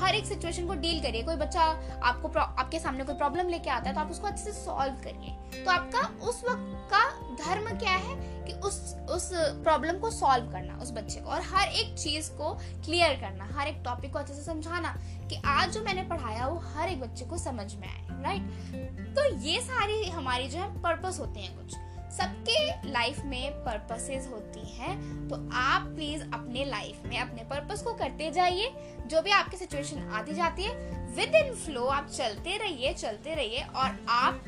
हर 0.00 0.14
एक 0.14 0.26
सिचुएशन 0.26 0.66
को 0.66 0.74
डील 0.76 1.00
करिए। 1.02 1.22
कोई 1.22 1.36
बच्चा 1.36 1.62
आपको 2.02 2.28
आपके 2.38 2.78
सामने 2.78 3.04
कोई 3.04 3.14
प्रॉब्लम 3.16 3.48
लेके 3.48 3.70
आता 3.70 3.88
है 3.88 3.94
तो 3.94 4.00
आप 4.00 4.10
उसको 4.10 4.26
अच्छे 4.26 4.44
से 4.44 4.52
सॉल्व 4.54 4.94
करिए। 5.04 5.64
तो 5.64 5.70
आपका 5.70 6.06
उस 6.28 6.42
वक्त 6.44 6.88
का 6.92 7.08
धर्म 7.36 7.78
क्या 7.78 7.92
है 7.92 8.14
कि 8.44 8.52
उस 8.60 8.78
उस 9.10 9.30
प्रॉब्लम 9.34 9.98
को 9.98 10.10
सॉल्व 10.10 10.50
करना, 10.52 10.78
उस 10.82 10.90
बच्चे 10.92 11.20
को। 11.20 11.30
और 11.30 11.40
हर 11.44 11.68
एक 11.68 11.94
चीज़ 11.98 12.30
को 12.30 12.52
क्लियर 12.84 13.14
करना, 13.20 13.48
हर 13.52 13.68
एक 13.68 13.82
टॉपिक 13.84 14.12
को 14.12 14.18
अच्छे 14.18 14.34
से 14.34 14.42
समझाना 14.42 14.94
कि 15.30 15.40
आज 15.46 15.72
जो 15.72 15.82
मैंने 15.82 16.02
पढ़ाया, 16.04 16.46
वो 16.46 16.58
हर 16.66 16.88
एक 16.88 17.00
बच्चे 17.00 17.24
को 17.24 17.38
समझ 17.38 17.74
में 17.74 17.88
आए 17.88 18.22
राइट 18.22 19.14
तो 19.16 19.24
ये 19.38 19.60
सारी 19.60 20.04
हमारी 20.10 20.48
जो 20.48 20.58
है 20.58 20.68
पर्पस 20.82 21.20
होते 21.20 21.40
हैं 21.40 21.56
कुछ। 21.56 21.74
सबके 22.10 22.88
लाइफ 22.90 23.18
में 23.24 23.52
पर्पसेस 23.64 24.28
होती 24.28 24.66
हैं 24.68 24.94
तो 25.28 25.36
आप 25.52 25.82
प्लीज़ 25.86 26.22
अपने 26.24 26.64
लाइफ 26.64 27.06
में, 27.06 27.18
अपने 27.18 27.42
पर्पस 27.44 27.82
को 27.82 27.92
करते 27.94 28.30
जाइए। 28.30 28.72
जो 29.06 29.22
भी 29.22 29.30
आपकी 29.30 29.56
सिचुएशन 29.56 30.08
आती 30.12 30.34
जाती 30.34 30.64
है 30.64 30.74
विद 31.16 31.34
इन 31.34 31.54
फ्लो 31.54 31.84
आप 31.84 32.08
चलते 32.08 32.56
रहिए 32.56 32.92
चलते 32.94 33.34
रहिए 33.34 33.62
और 33.76 33.96
आप 34.08 34.44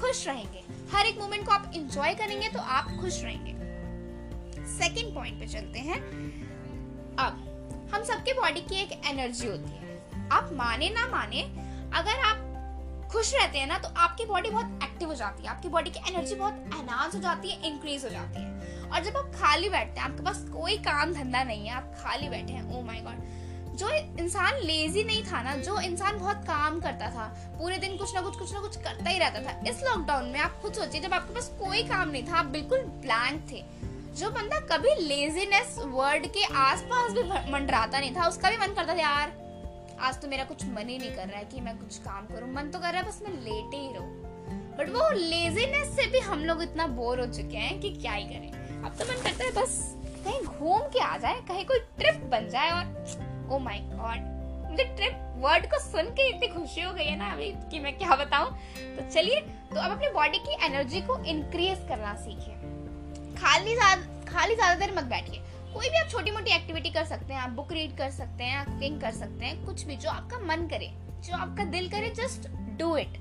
खुश 0.00 0.26
रहेंगे। 0.28 0.62
हर 0.92 1.06
एक 1.06 1.18
मोमेंट 1.18 1.46
को 1.46 1.52
आप 1.52 1.72
इंजॉय 1.74 2.14
करेंगे 2.14 2.48
तो 2.48 2.58
आप 2.58 2.84
खुश 3.00 3.22
रहेंगे। 3.22 3.58
सेकेंड 4.66 5.14
पॉइंट 5.14 5.40
पे 5.40 5.46
चलते 5.46 5.78
हैं। 5.78 6.00
अब, 7.16 7.90
हम 7.94 8.04
सबके 8.04 8.32
बॉडी 8.32 8.60
की 8.60 8.74
एक 8.74 9.00
एनर्जी 9.06 9.46
होती 9.46 9.70
है। 9.70 10.28
आप 10.32 10.50
माने 10.52 10.88
ना 10.90 11.06
माने, 11.08 11.42
अगर 11.94 12.20
आप 12.20 12.46
खुश 13.12 13.32
रहते 13.34 13.58
हैं 13.58 13.66
ना 13.66 13.78
तो 13.78 13.88
आपकी 13.96 14.24
बॉडी 14.24 14.50
बहुत 14.50 14.80
एक्टिव 14.82 15.08
हो 15.08 15.14
जाती 15.14 15.42
है। 15.42 15.48
आपकी 15.48 15.68
बॉडी 15.68 15.90
की 15.90 16.00
एनर्जी 16.10 16.34
बहुत 16.34 16.54
एनहांस 16.80 17.14
हो 17.14 17.20
जाती 17.20 17.50
है 17.50 17.68
इंक्रीज 17.68 18.04
हो 18.04 18.10
जाती 18.10 18.42
है। 18.42 18.88
और 18.88 19.04
जब 19.04 19.16
आप 19.16 19.32
खाली 19.34 19.68
बैठते 19.68 20.00
हैं, 20.00 20.08
आपके 20.08 20.22
पास 20.22 20.44
कोई 20.52 20.76
काम 20.78 21.12
धंधा 21.14 21.42
नहीं 21.44 21.66
है, 21.66 21.74
आप 21.74 21.94
खाली 22.02 22.28
बैठे 22.28 22.52
हैं 22.52 22.78
ओ 22.78 22.82
माय 22.82 23.00
गॉड 23.00 23.28
जो 23.76 23.90
इंसान 24.20 24.54
लेजी 24.60 25.04
नहीं 25.04 25.22
था 25.24 25.42
ना, 25.42 25.54
जो 25.56 25.80
इंसान 25.80 26.18
बहुत 26.18 26.44
काम 26.46 26.80
करता 26.80 27.10
था, 27.10 27.26
पूरे 27.58 27.78
दिन 27.78 27.96
कुछ 27.96 28.14
ना 28.14 28.20
कुछ 28.20 28.36
कुछ 28.36 28.52
ना 28.52 28.60
कुछ 28.60 28.76
करता 28.76 29.10
ही 29.10 29.18
रहता 29.18 29.42
था, 29.42 29.58
इस 29.68 29.82
लॉकडाउन 29.82 30.24
में 30.24 30.40
आप 30.40 30.58
खुद 30.62 30.72
सोचिए, 30.72 31.00
जब 31.00 31.14
आपके 31.14 31.34
पास 31.34 31.48
कोई 31.58 31.82
काम 31.82 32.08
नहीं 32.08 32.26
था, 32.28 32.36
आप 32.36 32.46
बिल्कुल 32.46 32.78
ब्लैंक 32.78 33.46
थे। 33.52 33.62
जो 34.14 34.30
बंदा 34.30 34.58
कभी 34.68 34.94
लेजीनेस 35.04 35.76
वर्ड 35.78 36.26
के 36.26 36.44
आसपास 36.44 37.12
भी 37.12 37.22
मंडराता 37.52 38.00
नहीं 38.00 38.14
था, 38.16 38.26
उसका 38.28 38.50
भी 38.50 38.56
मन 38.56 38.74
करता 38.74 38.94
था, 38.94 39.00
यार 39.00 39.32
आज 40.00 40.20
तो 40.20 40.28
मेरा 40.28 40.44
कुछ 40.44 40.64
मन 40.66 40.88
ही 40.88 40.96
नहीं 40.98 41.10
कर 41.10 41.26
रहा 41.26 41.38
है 41.38 41.44
कि 41.44 41.60
मैं 41.60 41.76
कुछ 41.78 41.96
काम 42.00 42.26
करूँ। 42.26 42.52
मन 42.52 42.70
तो 42.70 42.78
कर 42.78 42.92
रहा 42.92 43.00
है 43.00 43.08
बस 43.08 43.20
मैं 43.22 43.32
लेटे 43.34 43.76
ही 43.76 43.92
रहूँ। 43.94 44.76
बट 44.78 44.90
वो 44.90 45.08
लेजीनेस 45.12 45.88
से 45.96 46.06
भी 46.10 46.20
हम 46.20 46.44
लोग 46.44 46.62
इतना 46.62 46.86
बोर 46.88 47.20
हो 47.20 47.26
चुके 47.28 47.56
हैं 47.58 47.78
कि 47.80 47.90
क्या 47.94 48.12
ही 48.12 48.24
करें। 48.24 48.82
अब 48.82 48.96
तो 48.98 49.04
मन 49.04 49.22
करता 49.22 49.44
है 49.44 49.50
बस 49.52 49.78
कहीं 50.24 50.40
घूम 50.40 50.80
के 50.88 51.00
आ 51.00 51.16
जाए, 51.16 51.40
कहीं 51.48 51.64
कोई 51.66 51.78
ट्रिप 51.98 52.22
बन 52.30 52.48
जाए 52.48 52.70
और 52.70 53.48
ओ 53.50 53.58
माय 53.58 53.78
गॉड 53.92 54.70
मुझे 54.70 54.84
ट्रिप 54.86 55.26
वर्ड 55.38 55.66
को 55.66 55.78
सुन 55.80 56.10
के 56.10 56.28
इतनी 56.28 56.48
खुशी 56.48 56.80
हो 56.80 56.92
गई 56.94 57.04
है 57.04 57.16
ना 57.18 57.30
अभी 57.32 57.50
कि 57.70 57.78
मैं 57.80 57.96
क्या 57.98 58.16
बताऊँ। 58.16 58.50
तो 58.96 59.10
चलिए 59.10 59.40
तो 59.40 59.80
अब 59.80 59.90
अपनी 59.90 60.08
बॉडी 60.12 60.38
की 60.38 60.64
एनर्जी 60.66 61.00
को 61.02 61.18
इंक्रीज 61.26 61.86
करना 61.88 62.14
सीखिए। 62.16 62.54
खाली 63.36 63.74
खाली 64.26 64.54
ज़्यादा 64.54 64.74
देर 64.76 64.96
मत 64.96 65.04
बैठिए। 65.06 65.42
कोई 65.74 65.88
भी 65.88 65.96
आप 65.96 66.08
छोटी 66.10 66.30
मोटी 66.30 66.50
एक्टिविटी 66.50 66.90
कर 66.90 67.04
सकते 67.04 67.34
हैं, 67.34 67.40
आप 67.40 67.50
बुक 67.50 67.72
रीड 67.72 67.96
कर 67.96 68.10
सकते 68.10 68.44
हैं 68.44 68.64
कुकिंग 68.66 69.00
कर 69.00 69.12
सकते 69.12 69.46
हैं, 69.46 69.64
कुछ 69.66 69.84
भी 69.86 69.96
जो 69.96 70.10
आपका 70.10 70.38
मन 70.46 70.66
करे, 70.68 70.90
जो 71.24 71.36
आपका 71.36 71.64
दिल 71.66 71.88
करे 71.90 72.10
जस्ट 72.16 72.48
डू 72.78 72.96
इट 72.96 73.18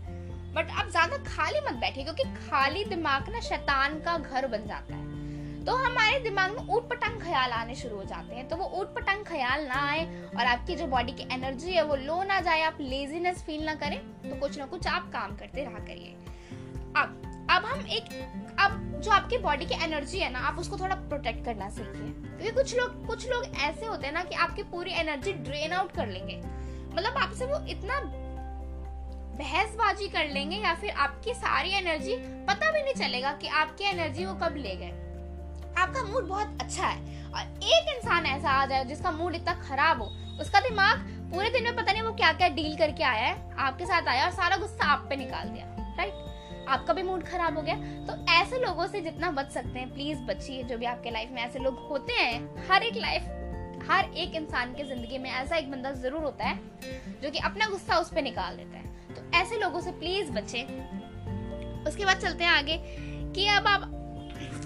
बट 0.56 0.70
आप 0.72 0.90
ज़्यादा 0.90 1.18
खाली 1.26 1.60
मत 1.62 1.76
बैठे 1.82 2.04
क्योंकि 2.04 2.24
खाली 2.40 2.84
दिमाग 2.86 3.30
ना 3.30 3.40
शैतान 3.42 4.00
का 4.02 4.18
घर 4.18 4.48
बन 4.48 4.68
जाता 4.68 4.96
है। 4.96 5.08
तो 5.66 5.76
हमारे 5.78 6.20
दिमाग 6.20 6.52
में 6.52 6.68
ऊट 6.68 6.90
पटंग 6.90 7.22
ख्याल 7.22 7.52
आने 7.52 7.76
शुरू 7.76 7.96
हो 7.96 8.04
जाते 8.04 8.36
हैं। 8.36 8.48
तो 8.50 8.56
वो 8.56 8.66
ऊट 8.80 8.94
पटंग 8.96 9.26
ख्याल 9.26 9.66
ना 9.66 9.82
आए 9.90 10.06
और 10.28 10.46
आपकी 10.46 10.76
जो 10.76 10.88
बॉडी 10.88 11.12
की 11.12 11.28
एनर्जी 11.32 11.72
है 11.72 11.84
वो 11.84 11.96
लो 11.98 12.22
ना 12.24 12.40
जाए, 12.42 12.62
आप 12.62 12.78
लेजीनेस 12.82 13.44
फील 13.44 13.64
ना 13.66 13.76
करें 13.76 14.00
तो 14.24 14.40
कुछ 14.40 14.58
ना 14.58 14.66
कुछ 14.66 14.88
आप 14.88 15.12
काम 15.14 15.36
करते 15.38 15.64
रहा 15.64 15.80
करिए। 15.82 16.16
अब 16.98 17.48
अब 17.52 17.66
हम 17.66 17.86
एक 17.88 18.10
अब 18.60 19.02
जो 19.04 19.12
आपकी 19.12 19.38
बॉडी 19.38 19.66
की 19.66 19.76
एनर्जी 19.84 20.20
है 20.20 20.32
ना, 20.32 20.40
आप 20.40 20.60
उसको 20.60 20.78
थोड़ा 20.78 20.96
प्रोटेक्ट 20.96 21.46
करना 21.46 21.70
सीखिए। 21.70 22.10
क्योंकि 22.12 22.52
कुछ 22.52 22.76
लोग 22.78 23.06
कुछ 23.08 23.30
लोग 23.30 23.46
ऐसे 23.58 23.86
होते 23.86 24.08
हैं 24.08 24.14
ना 24.14 24.24
कि 24.24 24.36
आपकी 24.36 24.64
पूरी 24.64 24.92
एनर्जी 24.92 25.34
ड्रेन 25.34 25.74
आउट 25.74 25.92
कर 25.92 26.08
लेंगे। 26.08 26.38
मतलब 26.96 27.18
आपसे 27.18 27.46
वो 27.46 27.66
इतना 27.68 28.00
बहसबाजी 29.40 30.08
कर 30.08 30.28
लेंगे 30.28 30.58
या 30.58 30.74
फिर 30.76 30.90
आपकी 30.92 31.34
सारी 31.34 31.70
एनर्जी 31.70 32.16
पता 32.48 32.72
भी 32.72 32.82
नहीं 32.84 32.94
चलेगा 32.94 33.32
कि 33.34 33.48
आपकी 33.48 33.84
एनर्जी 33.84 34.26
वो 34.26 34.34
कब 34.34 34.56
ले 34.58 34.76
गए। 34.76 34.92
आपका 35.78 36.04
मूड 36.04 36.28
बहुत 36.28 36.58
अच्छा 36.62 36.86
है 36.86 37.24
और 37.26 37.42
एक 37.66 37.96
इंसान 37.96 38.26
ऐसा 38.26 38.50
आ 38.52 38.66
जाए 38.66 38.86
जिसका 38.86 39.12
मूड 39.12 39.36
इतना 39.36 39.54
खराब 39.70 40.02
हो, 40.02 40.08
उसका 40.42 40.60
दिमाग 40.60 41.08
पूरे 41.34 41.50
दिन 41.50 41.64
में 41.64 41.76
पता 41.76 41.92
नहीं 41.92 42.02
वो 42.02 42.12
क्या 42.14 42.32
क्या 42.34 42.48
डील 42.50 42.76
करके 42.78 43.04
आया 43.04 43.26
है, 43.26 43.58
आपके 43.58 43.86
साथ 43.86 44.08
आया 44.08 44.26
और 44.26 44.32
सारा 44.32 44.58
गुस्सा 44.58 44.86
आप 44.86 45.06
पे 45.10 45.16
निकाल 45.16 45.48
दिया 45.48 45.66
राइट 45.98 46.29
आपका 46.70 46.94
भी 46.94 47.04
मूड 47.04 47.24
खराब 47.26 47.58
हो 47.58 47.62
गया 47.62 47.76
तो 48.08 48.14
ऐसे 48.34 48.60
लोगों 48.60 48.88
से 48.88 49.02
जितना 49.02 49.32
बच 49.32 49.52
सकते 49.52 49.80
हैं 49.80 49.94
प्लीज़ 49.94 50.20
बचिए। 50.24 50.64
जो 50.64 50.78
भी 50.78 50.86
आपके 50.86 51.12
लाइफ 51.12 51.32
में 51.32 51.42
ऐसे 51.42 51.60
लोग 51.60 51.88
होते 51.90 52.14
हैं, 52.14 52.68
हर 52.70 52.84
एक 52.84 52.98
लाइफ 52.98 53.36
हर 53.90 54.10
एक 54.16 54.36
इंसान 54.36 54.74
के 54.74 54.84
ज़िंदगी 54.84 55.18
में 55.18 55.30
ऐसा 55.32 55.56
एक 55.56 55.70
बंदा 55.72 55.92
ज़रूर 55.94 56.24
होता 56.24 56.46
है, 56.46 56.60
जो 57.22 57.30
कि 57.32 57.40
अपना 57.40 57.68
गुस्सा 57.68 57.98
उस 57.98 58.10
पर 58.14 58.22
निकाल 58.22 58.58
देता 58.58 58.78
है। 58.78 59.16
तो 59.16 59.22
ऐसे 59.38 59.58
लोगों 59.58 59.82
से 59.82 59.92
प्लीज़ 59.94 60.32
बचे 60.32 60.64
उसके 61.82 62.06
बाद 62.06 62.18
चलते 62.18 62.44
हैं 62.44 62.52
आगे, 62.52 62.78
कि 63.36 63.48
अब 63.50 63.68
आप 63.68 63.82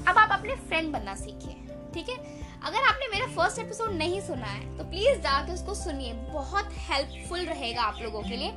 अब 0.08 0.18
आप 0.18 0.30
अपने 0.32 0.56
फ्रेंड 0.58 0.92
बनना 0.94 1.16
सीखिए, 1.16 1.54
ठीक 1.94 2.10
है? 2.10 2.16
अगर 2.62 2.88
आपने 2.88 3.08
मेरा 3.10 3.26
फ़र्स्ट 3.36 3.60
एपिसोड 3.60 3.92
नहीं 3.94 4.20
सुना 4.22 4.48
है 4.48 4.78
तो 4.78 4.84
प्लीज़ 4.86 5.20
जाके 5.22 5.54
उसको 5.54 5.74
सुनिए। 5.76 6.14
बहुत 6.34 6.70
हेल्पफुल 6.82 7.46
रहेगा 7.46 7.82
आप 7.82 8.00
लोगों 8.02 8.22
के 8.22 8.36
लिए। 8.36 8.52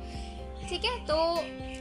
ठीक 0.69 0.85
है? 0.85 0.97
तो 1.05 1.15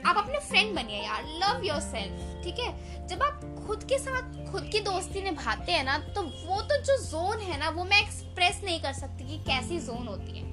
आप 0.09 0.17
अपने 0.17 0.39
फ्रेंड 0.41 0.75
बनिए 0.75 1.03
यार 1.03 1.23
लव 1.39 1.65
योर 1.65 1.81
सेल्फ 1.81 2.45
ठीक 2.45 2.59
है? 2.59 3.07
जब 3.09 3.23
आप 3.23 3.41
खुद 3.67 3.83
के 3.85 3.99
साथ, 3.99 4.35
खुद 4.51 4.69
की 4.73 4.81
दोस्ती 4.81 5.23
निभाते 5.23 5.73
हैं 5.73 5.85
ना 5.85 5.99
तो 6.15 6.23
वो 6.23 6.61
तो 6.63 6.77
जो 6.83 6.97
जोन 7.03 7.41
है 7.41 7.59
ना, 7.59 7.69
वो 7.71 7.85
मैं 7.85 8.01
एक्सप्रेस 8.03 8.61
नहीं 8.65 8.81
कर 8.81 8.93
सकती 8.93 9.29
कि 9.29 9.39
कैसी 9.45 9.79
जोन 9.81 10.07
होती 10.09 10.39
है। 10.39 10.45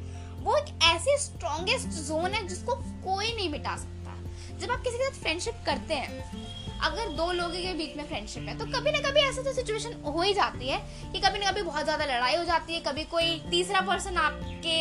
वो 0.43 0.55
एक 0.57 0.73
ऐसी 0.83 1.17
स्ट्रॉन्गेस्ट 1.17 1.87
जोन 2.07 2.31
है 2.31 2.47
जिसको 2.47 2.75
कोई 2.75 3.33
नहीं 3.35 3.49
मिटा 3.49 3.75
सकता। 3.77 4.15
जब 4.57 4.71
आप 4.71 4.81
किसी 4.83 4.97
के 4.97 5.03
साथ 5.03 5.21
फ्रेंडशिप 5.21 5.63
करते 5.65 5.93
हैं 5.93 6.62
अगर 6.81 7.09
दो 7.15 7.31
लोगों 7.31 7.49
के 7.53 7.73
बीच 7.73 7.95
में 7.97 8.03
फ्रेंडशिप 8.05 8.47
है 8.47 8.57
तो 8.57 8.65
कभी 8.67 8.91
ना 8.91 8.99
कभी 8.99 9.19
ऐसा 9.21 9.41
तो 9.41 9.53
सिचुएशन 9.53 9.93
हो 10.05 10.21
ही 10.21 10.33
जाती 10.33 10.67
है 10.67 10.77
कि 11.11 11.19
कभी 11.19 11.39
ना 11.39 11.51
कभी 11.51 11.61
बहुत 11.61 11.83
ज़्यादा 11.83 12.05
लड़ाई 12.05 12.35
हो 12.35 12.43
जाती 12.43 12.73
है, 12.73 12.79
कभी 12.81 13.03
कोई 13.05 13.37
तीसरा 13.49 13.81
पर्सन 13.81 14.17
आपके 14.17 14.77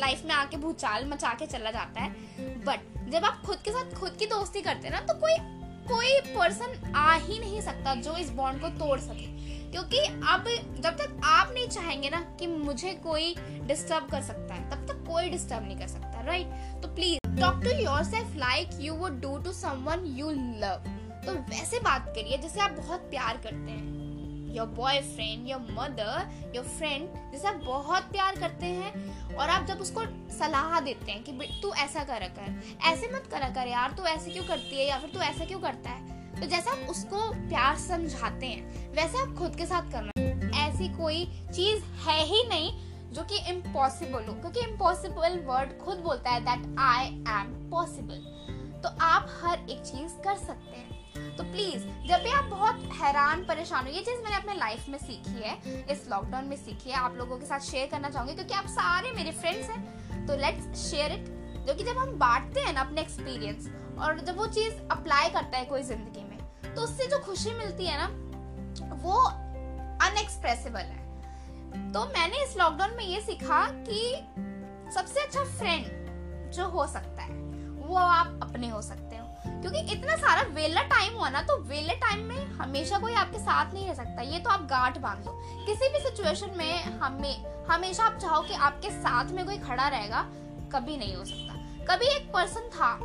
लाइफ 0.00 0.24
में 0.24 0.34
आके 0.34 0.56
भूचाल 0.56 1.06
मचा 1.08 1.32
के 1.34 1.46
चला 1.46 1.70
जाता 1.70 2.00
है। 2.00 2.10
बट 2.66 3.10
जब 3.12 3.24
आप 3.24 3.42
खुद 3.46 3.58
के 3.64 3.70
साथ 3.70 3.98
खुद 4.00 4.16
की 4.18 4.26
दोस्ती 4.28 4.60
करते 4.60 4.88
हैं 4.88 4.94
ना 4.94 5.00
तो 5.06 5.14
कोई 5.20 5.36
कोई 5.88 6.20
पर्सन 6.34 6.92
आ 6.96 7.12
ही 7.14 7.38
नहीं 7.38 7.60
सकता 7.60 7.94
जो 7.96 8.16
इस 8.16 8.30
बॉन्ड 8.32 8.60
को 8.60 8.68
तोड़ 8.78 8.98
सके। 9.00 9.26
क्योंकि 9.70 9.98
अब 10.28 10.44
जब 10.76 10.96
तक 10.98 11.20
आप 11.24 11.50
नहीं 11.54 11.66
चाहेंगे 11.68 12.10
ना 12.10 12.20
कि 12.38 12.46
मुझे 12.46 12.92
कोई 13.02 13.34
डिस्टर्ब 13.66 14.08
कर 14.10 14.22
सकता 14.22 14.54
है, 14.54 14.68
तब 14.70 14.86
तक 14.88 15.04
कोई 15.08 15.28
डिस्टर्ब 15.30 15.64
नहीं 15.64 15.78
कर 15.78 15.88
सकता 15.88 16.24
राइट 16.26 16.82
तो 16.82 16.94
please 16.94 17.40
talk 17.40 17.62
to 17.64 17.76
yourself 18.04 18.36
like 18.38 18.78
you 18.80 18.94
would 18.94 19.20
do 19.20 19.36
to 19.38 19.52
someone 19.54 20.04
you 20.16 20.30
love 20.30 20.88
तो 21.26 21.32
वैसे 21.32 21.78
बात 21.80 22.06
करिए, 22.08 22.38
जैसे 22.38 22.60
आप 22.60 22.70
बहुत 22.72 23.00
प्यार 23.10 23.36
करते 23.36 23.70
हैं। 23.70 24.54
Your 24.54 24.66
boyfriend 24.68 25.48
your 25.48 25.60
mother 25.72 26.52
your 26.54 26.64
friend 26.68 27.32
जिसे 27.32 27.48
आप 27.48 27.60
बहुत 27.64 28.10
प्यार 28.12 28.38
करते 28.40 28.66
हैं 28.66 29.36
और 29.36 29.48
आप 29.48 29.66
जब 29.66 29.80
उसको 29.80 30.04
सलाह 30.32 30.78
देते 30.80 31.12
हैं 31.12 31.22
कि 31.24 31.60
तू 31.62 31.72
ऐसा 31.74 32.04
करा 32.04 32.28
कर, 32.28 32.60
ऐसे 32.84 33.10
मत 33.12 33.28
करा 33.30 33.48
कर 33.50 33.68
यार, 33.68 33.90
तू 33.90 34.02
ऐसे 34.04 34.30
क्यों 34.30 34.44
करती 34.44 34.76
है 34.76 34.86
या 34.86 34.98
फिर 34.98 35.10
तू 35.10 35.20
ऐसा 35.20 35.44
क्यों 35.44 35.60
करता 35.60 35.90
है? 35.90 36.40
तो 36.40 36.46
जैसे 36.46 36.70
आप 36.70 36.90
उसको 36.90 37.30
प्यार 37.48 37.76
समझाते 37.78 38.46
हैं, 38.46 38.92
वैसे 38.92 39.18
आप 39.18 39.34
खुद 39.38 39.56
के 39.56 39.66
साथ 39.66 39.92
करना। 39.92 40.10
ऐसी 40.60 40.88
कोई 40.88 41.24
चीज़ 41.54 41.84
है 42.06 42.22
ही 42.24 42.42
नहीं 42.48 42.72
जो 43.12 43.22
कि 43.22 43.38
इम्पॉसिबल 43.50 44.24
हो, 44.24 44.32
क्योंकि 44.34 44.60
इम्पॉसिबल 44.62 45.38
वर्ड 45.46 45.78
खुद 45.78 45.98
बोलता 45.98 46.30
है 46.30 46.40
दैट 46.40 46.74
आई 46.80 47.06
एम 47.06 47.52
पॉसिबल 47.70 48.26
तो 48.82 48.88
आप 49.04 49.28
हर 49.42 49.58
एक 49.60 49.80
चीज़ 49.82 50.12
कर 50.24 50.36
सकते 50.36 50.76
हैं। 50.76 50.99
तो 51.16 51.44
प्लीज़ 51.44 51.82
जब 52.08 52.22
भी 52.24 52.30
आप 52.32 52.44
बहुत 52.44 52.82
हैरान, 52.94 53.44
परेशान 53.44 53.86
हो, 53.86 53.92
ये 53.92 54.00
चीज़ 54.00 54.22
मैंने 54.22 54.36
अपने 54.36 54.54
लाइफ 54.54 54.88
में 54.88 54.98
सीखी 54.98 55.42
है, 55.42 55.84
इस 55.92 56.06
लॉकडाउन 56.10 56.44
में 56.44 56.56
सीखी 56.56 56.90
है, 56.90 56.96
आप 56.96 57.14
लोगों 57.16 57.38
के 57.38 57.46
साथ 57.46 57.60
शेयर 57.60 57.88
करना 57.90 58.10
चाहूँगी, 58.10 58.34
क्योंकि 58.34 58.54
आप 58.54 58.66
सारे 58.68 59.12
मेरे 59.12 59.30
फ्रेंड्स 59.32 59.70
हैं 59.70 60.26
तो 60.26 60.36
लेट्स 60.36 60.90
शेयर 60.90 61.12
इट 61.12 61.24
जो 61.60 61.74
कि 61.74 61.84
जब 61.84 61.98
हम 61.98 62.12
बांटते 62.18 62.60
हैं 62.60 62.72
ना 62.72 62.80
अपने 62.80 63.00
एक्सपीरियंस 63.00 63.68
और 63.98 64.20
जब 64.20 64.36
वो 64.38 64.46
चीज़ 64.48 64.74
अप्लाई 64.90 65.28
करता 65.30 65.58
है 65.58 65.64
कोई 65.64 65.82
ज़िंदगी 65.82 66.22
में 66.22 66.74
तो 66.74 66.82
उससे 66.82 67.06
जो 67.06 67.18
खुशी 67.18 67.52
मिलती 67.54 67.86
है 67.86 67.98
ना, 67.98 68.06
वो 68.96 69.16
अनएक्सप्रेसिबल 70.00 70.80
है. 70.80 70.98
तो 71.92 72.04
मैंने 72.08 72.42
इस 72.44 72.56
लॉकडाउन 72.58 72.96
में 72.96 73.04
ये 73.04 73.20
सीखा 73.20 73.60
कि 73.88 74.00
सबसे 74.94 75.20
अच्छा 75.20 75.44
फ्रेंड 75.58 76.52
जो 76.52 76.64
हो 76.68 76.86
सकता 76.86 77.22
है, 77.22 77.34
वो 77.80 77.96
आप 77.96 78.40
अपने 78.42 78.68
हो 78.68 78.80
सकते 78.82 79.02
हो। 79.04 79.09
क्योंकि 79.46 79.80
इतना 79.92 80.16
सारा 80.16 80.42
वेला 80.54 80.82
टाइम 80.88 81.16
हुआ 81.16 81.28
ना 81.28 81.42
तो 81.42 81.56
वेले 81.64 81.94
टाइम 81.96 82.24
में 82.24 82.46
हमेशा 82.54 82.98
कोई 82.98 83.14
आपके 83.14 83.38
साथ 83.38 83.72
नहीं 83.74 83.86
रह 83.86 83.94
सकता। 83.94 84.22
ये 84.22 84.38
तो 84.38 84.50
आप 84.50 84.66
गांठ 84.70 84.98
बाँध 84.98 85.24
दो 85.24 85.32
किसी 85.66 85.88
भी 85.88 85.98
सिचुएशन 86.00 86.56
में 86.56 86.82
हमें, 87.00 87.64
हमेशा 87.66 88.04
आप 88.04 88.18
चाहो 88.18 88.42
कि 88.42 88.54
आपके 88.54 88.90
साथ 88.90 89.30
में 89.30 89.44
कोई 89.46 89.58
खड़ा 89.58 89.88
रहेगा, 89.88 90.22
कभी 90.74 90.96
नहीं 90.96 91.14
हो 91.16 91.24
सकता। 91.24 91.54
कभी 91.86 92.06
एक 92.06 92.30
पर्सन 92.32 92.68
था 92.68 92.98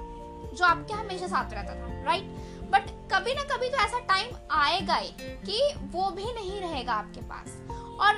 जो 0.54 0.66
आपके 0.66 0.94
हमेशा 0.94 1.28
साथ 1.28 1.54
रहता 1.54 1.76
था 1.76 2.04
राइट 2.04 2.24
बट 2.72 2.90
कभी 3.14 3.34
ना 3.34 3.44
कभी 3.46 3.70
तो 3.70 3.78
ऐसा 3.78 4.00
टाइम 4.08 4.36
आएगा 4.52 4.96
ही 4.96 5.10
कि 5.20 5.74
वो 5.92 6.10
भी 6.12 6.34
नहीं 6.34 6.60
रहेगा 6.62 6.94
आपके 6.94 7.22
पास। 7.24 7.58
और 8.00 8.18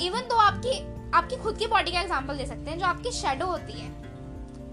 इवन 0.00 0.28
तो 0.28 0.36
आपकी 0.38 0.78
आपकी 1.10 1.36
खुद 1.36 1.56
की 1.58 1.66
बॉडी 1.66 1.92
का 1.92 2.00
एग्जांपल 2.00 2.36
दे 2.36 2.46
सकते 2.46 2.70
हैं, 2.70 2.78
जो 2.78 2.86
आपकी 2.86 3.10
शेडो 3.12 3.46
होती 3.46 3.72
है, 3.72 3.88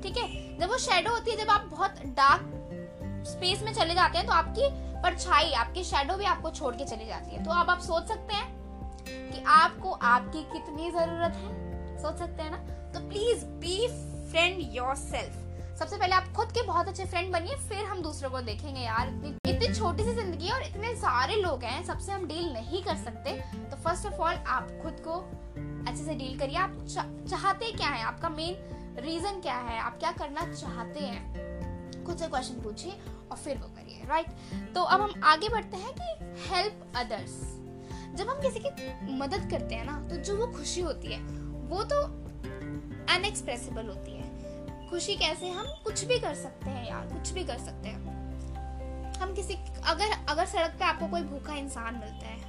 ठीक 0.02 0.18
है? 0.18 0.47
जब 0.60 0.70
वो 0.70 0.78
शेडो 0.80 1.12
होती 1.12 1.32
है, 1.32 1.38
जब 1.38 1.50
आप 1.50 1.68
बहुत 1.72 2.00
डार्क 2.16 3.24
स्पेस 3.28 3.62
में 3.64 3.74
चले 3.74 3.94
जाते 3.94 4.18
हैं 4.18 4.28
तो 4.28 4.34
आपकी 4.34 4.70
परछाई, 5.02 5.52
आपकी 5.54 5.84
शेडो 5.84 6.16
भी 6.18 6.26
आपको 6.26 6.50
छोड़ 6.52 6.74
के 6.76 6.86
चली 6.86 7.06
जाती 7.06 7.36
है। 7.36 7.44
तो 7.44 7.52
अब 7.52 7.70
आप 7.70 7.80
सोच 7.80 8.08
सकते 8.08 8.34
हैं 8.34 8.56
कि 9.08 9.44
आपको 9.48 9.92
आपकी 9.92 10.44
कितनी 10.54 10.92
ज़रूरत 10.92 11.36
है। 11.36 11.98
सोच 11.98 12.18
सकते 12.20 12.44
हैं 12.44 12.52
ना? 12.52 12.58
तो 12.94 13.08
प्लीज़ 13.10 13.46
बी 13.62 13.88
फ्रेंड 14.32 14.76
योर 14.76 14.96
सबसे 15.78 15.98
पहले 15.98 16.16
आप 16.16 16.32
खुद 16.34 16.52
के 16.52 16.62
बहुत 16.62 16.88
अच्छे 16.88 17.06
फ्रेंड 17.06 17.32
बनिए, 17.34 17.56
फिर 17.70 17.84
हम 17.86 18.02
दूसरों 18.02 18.30
को 18.30 18.40
देखेंगे 18.42 18.82
यार। 18.82 19.08
इतनी 19.08 19.52
इतनी 19.52 19.74
छोटी 19.76 20.04
सी 20.04 20.14
ज़िंदगी 20.14 20.50
और 20.52 20.62
इतने 20.64 20.94
सारे 20.96 21.36
लोग 21.36 21.64
हैं, 21.64 21.84
सबसे 21.86 22.12
हम 22.12 22.26
डील 22.28 22.52
नहीं 22.54 22.82
कर 22.84 22.96
सकते। 22.96 23.32
तो 23.72 23.78
फ़र्स्ट 23.78 24.06
ऑफ़ 24.06 24.14
ऑल 24.14 24.34
आप 24.48 24.70
खुद 24.84 25.04
को 25.08 25.20
अच्छे 25.90 26.04
से 26.04 26.16
डील 26.16 26.38
करिए। 26.40 26.58
आप 26.58 26.76
चाहते 27.30 27.72
क्या 27.72 27.88
है? 27.88 28.04
आपका 28.04 28.30
मेन 28.30 28.56
रीजन 29.00 29.40
क्या 29.42 29.56
है? 29.56 29.80
आप 29.80 30.00
क्या 30.00 30.12
करना 30.12 30.46
चाहते 30.54 31.00
हैं? 31.00 32.06
खुद 32.06 32.18
से 32.18 32.28
क्वेश्चन 32.28 32.62
पूछिए 32.62 32.92
और 33.32 33.38
फिर 33.38 33.58
वो 33.58 33.68
करिए 33.68 34.06
राइट 34.06 34.74
तो 34.76 34.82
अब 34.82 35.02
हम 35.02 35.22
आगे 35.24 35.50
बढ़ते 35.50 35.78
हैं 35.78 35.94
कि 35.94 36.50
हेल्प 36.50 36.92
अदर्स 36.96 37.36
जब 38.16 38.30
हम 38.30 38.42
किसी 38.42 38.60
की 38.60 39.18
मदद 39.18 39.50
करते 39.52 39.76
हैं 39.76 39.86
ना 39.86 40.00
तो 40.10 40.16
जो 40.16 40.38
वो 40.38 40.48
खुशी 40.48 40.82
होती 40.82 41.14
है, 41.14 41.20
वो 41.70 41.84
तो 41.84 42.02
अनएक्सप्रेसिबल 43.14 43.88
होती 43.88 44.12
है. 44.12 44.90
खुशी 44.90 45.16
कैसे? 45.16 45.50
हम 45.50 45.66
कुछ 45.84 46.04
भी 46.06 46.20
कर 46.20 46.34
सकते 46.36 46.70
हैं 46.70 46.88
यार, 46.88 47.06
कुछ 47.08 47.32
भी 47.32 47.44
कर 47.44 47.58
सकते 47.58 47.90
हैं. 47.90 49.16
हम 49.16 49.34
किसी, 49.36 49.54
अगर 49.86 50.18
अगर 50.30 50.46
सड़क 50.46 50.76
पे 50.80 50.86
आपको 50.86 51.08
कोई 51.08 51.22
भूखा 51.22 51.54
इंसान 51.54 51.96
मिलता 51.96 52.28
है, 52.28 52.42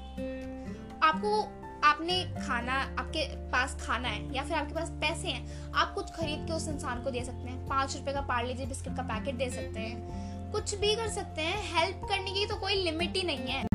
आपको 1.03 1.43
आपने 1.85 2.25
खाना, 2.47 2.73
आपके 2.99 3.37
पास 3.37 3.79
खाना 3.81 4.09
है 4.09 4.35
या 4.35 4.43
फिर 4.43 4.53
आपके 4.53 4.75
पास 4.75 4.89
पैसे 4.89 5.29
हैं, 5.29 5.73
आप 5.73 5.95
कुछ 5.95 6.11
खरीद 6.11 6.47
के 6.47 6.53
उस 6.53 6.69
इंसान 6.69 7.03
को 7.03 7.11
दे 7.11 7.25
सकते 7.25 7.49
हैं। 7.51 7.69
पाँच 7.69 7.97
रुपए 7.97 8.13
का 8.13 8.21
पार्ले 8.21 8.55
जी 8.55 8.67
बिस्किट 8.67 8.97
का 8.97 9.03
पैकेट 9.03 9.35
दे 9.35 9.51
सकते 9.51 9.81
हैं। 9.81 10.29
कुछ 10.53 10.75
भी 10.75 10.95
कर 10.95 11.09
सकते 11.09 11.43
हैं। 11.43 11.75
हेल्प 11.75 12.01
करने 12.05 12.33
की 12.33 12.47
तो 12.47 12.57
कोई 12.57 12.75
लिमिट 12.75 13.17
ही 13.17 13.23
नहीं 13.23 13.39
है। 13.39 13.69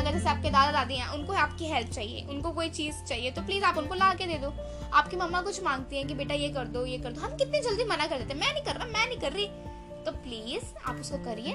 अगर 0.00 0.12
जैसे 0.12 0.28
आपके 0.28 0.50
दादा 0.50 0.72
दादी 0.72 0.96
हैं, 0.96 1.08
उनको 1.08 1.32
आपकी 1.32 1.66
हेल्प 1.66 1.90
चाहिए, 1.90 2.26
उनको 2.26 2.50
कोई 2.50 2.68
चीज़ 2.68 3.04
चाहिए 3.04 3.30
तो 3.30 3.42
प्लीज़ 3.42 3.64
आप 3.64 3.76
उनको 3.76 3.94
ला 3.94 4.14
के 4.14 4.26
दे 4.26 4.34
दो। 4.34 4.54
आपकी 4.92 5.16
मम्मा 5.16 5.42
कुछ 5.42 5.64
मांगती 5.64 5.96
है 5.96 6.04
कि, 6.04 6.14
बेटा, 6.14 6.34
ये 6.34 6.48
कर 6.48 6.64
दो, 6.64 6.86
ये 6.86 6.98
कर 6.98 7.12
दो। 7.12 7.20
हम 7.20 7.36
कितनी 7.36 7.60
जल्दी 7.60 7.84
मना 7.84 8.06
कर 8.06 8.18
देते 8.18 8.32
हैं। 8.32 8.40
मैं 8.40 8.52
नहीं 8.52 8.64
कर 8.64 8.74
रहा, 8.74 8.86
मैं 8.86 9.06
नहीं 9.06 9.18
कर 9.18 9.32
रही। 9.32 9.46
तो 10.04 10.12
प्लीज़ 10.12 10.64
आप 10.86 10.96
उसको 10.96 11.18
करिए। 11.18 11.52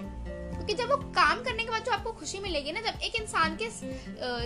क्योंकि 0.65 0.83
जब 0.83 0.89
वो 0.89 0.97
काम 1.13 1.41
करने 1.43 1.63
के 1.63 1.69
बाद 1.69 1.83
जो 1.83 1.91
आपको 1.91 2.11
खुशी 2.11 2.39
मिलेगी 2.39 2.71
ना, 2.71 2.81
जब 2.81 3.01
एक 3.01 3.15
इंसान 3.15 3.57
के 3.61 3.69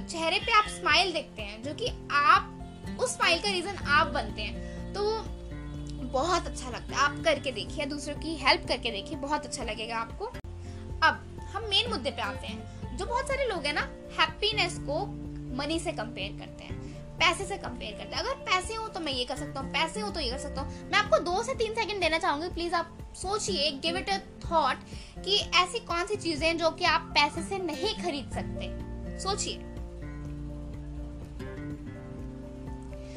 चेहरे 0.01 0.39
पे 0.39 0.51
आप 0.51 0.65
स्माइल 0.69 1.11
देखते 1.13 1.41
हैं, 1.41 1.61
जो 1.63 1.73
कि 1.73 1.87
आप, 2.11 2.97
उस 2.99 3.13
स्माइल 3.15 3.41
का 3.41 3.51
रीजन 3.51 3.75
आप 3.89 4.07
बनते 4.07 4.41
हैं 4.41 4.93
तो 4.93 5.03
वो 5.03 5.21
बहुत 6.11 6.47
अच्छा 6.47 6.69
लगता 6.69 6.95
है। 6.95 7.01
आप 7.01 7.21
करके 7.25 7.51
देखिए 7.51 7.85
दूसरों 7.85 8.15
की 8.15 8.35
हेल्प 8.35 8.67
करके 8.67 8.91
देखिए, 8.91 9.17
बहुत 9.17 9.45
अच्छा 9.45 9.63
लगेगा 9.63 9.97
आपको। 9.97 10.25
अब, 10.25 11.47
हम 11.53 11.63
मेन 11.63 11.89
मुद्दे 11.89 12.11
पे 12.11 12.21
आते 12.21 12.47
हैं। 12.47 12.97
जो 12.97 13.05
बहुत 13.05 13.27
सारे 13.27 13.45
लोग 13.45 13.65
हैं 13.65 13.73
ना 13.73 13.81
हैप्पीनेस 14.19 14.77
को 14.79 15.05
मनी 15.57 15.79
से 15.79 15.91
कंपेयर 15.91 16.39
करते 16.39 16.63
हैं। 16.63 16.88
पैसे 17.19 17.45
से 17.45 17.57
कंपेयर 17.57 17.97
करते 17.97 18.15
हैं। 18.15 18.23
अगर 18.23 18.35
पैसे 18.45 18.75
हो 18.75 18.87
तो 18.87 18.99
मैं 18.99 19.11
ये 19.11 19.25
कर 19.25 19.35
सकता 19.35 19.59
हूँ, 19.59 19.71
पैसे 19.71 19.99
हो 19.99 20.09
तो 20.09 20.19
ये 20.19 20.29
कर 20.31 20.37
सकता 20.37 20.61
हूँ। 20.61 20.89
मैं 20.91 20.99
आपको 20.99 21.19
दो 21.21 21.41
से 21.43 21.55
तीन 21.55 21.73
सेकंड 21.73 22.01
देना 22.01 22.17
चाहूँगी 22.17 22.49
प्लीज़ 22.49 22.73
आप 22.75 22.97
सोचिए 23.15 23.71
गिव 23.83 23.97
इट 23.97 24.09
अ 24.09 24.17
थॉट 24.41 24.77
कि 25.25 25.37
ऐसी 25.57 25.79
कौन 25.85 26.05
सी 26.05 26.15
चीज़ें 26.17 26.57
जो 26.57 26.69
कि 26.71 26.85
आप 26.85 27.11
पैसे 27.15 27.41
से 27.43 27.57
नहीं 27.63 27.95
खरीद 28.03 28.31
सकते। 28.33 29.19
सोचिए। 29.19 29.57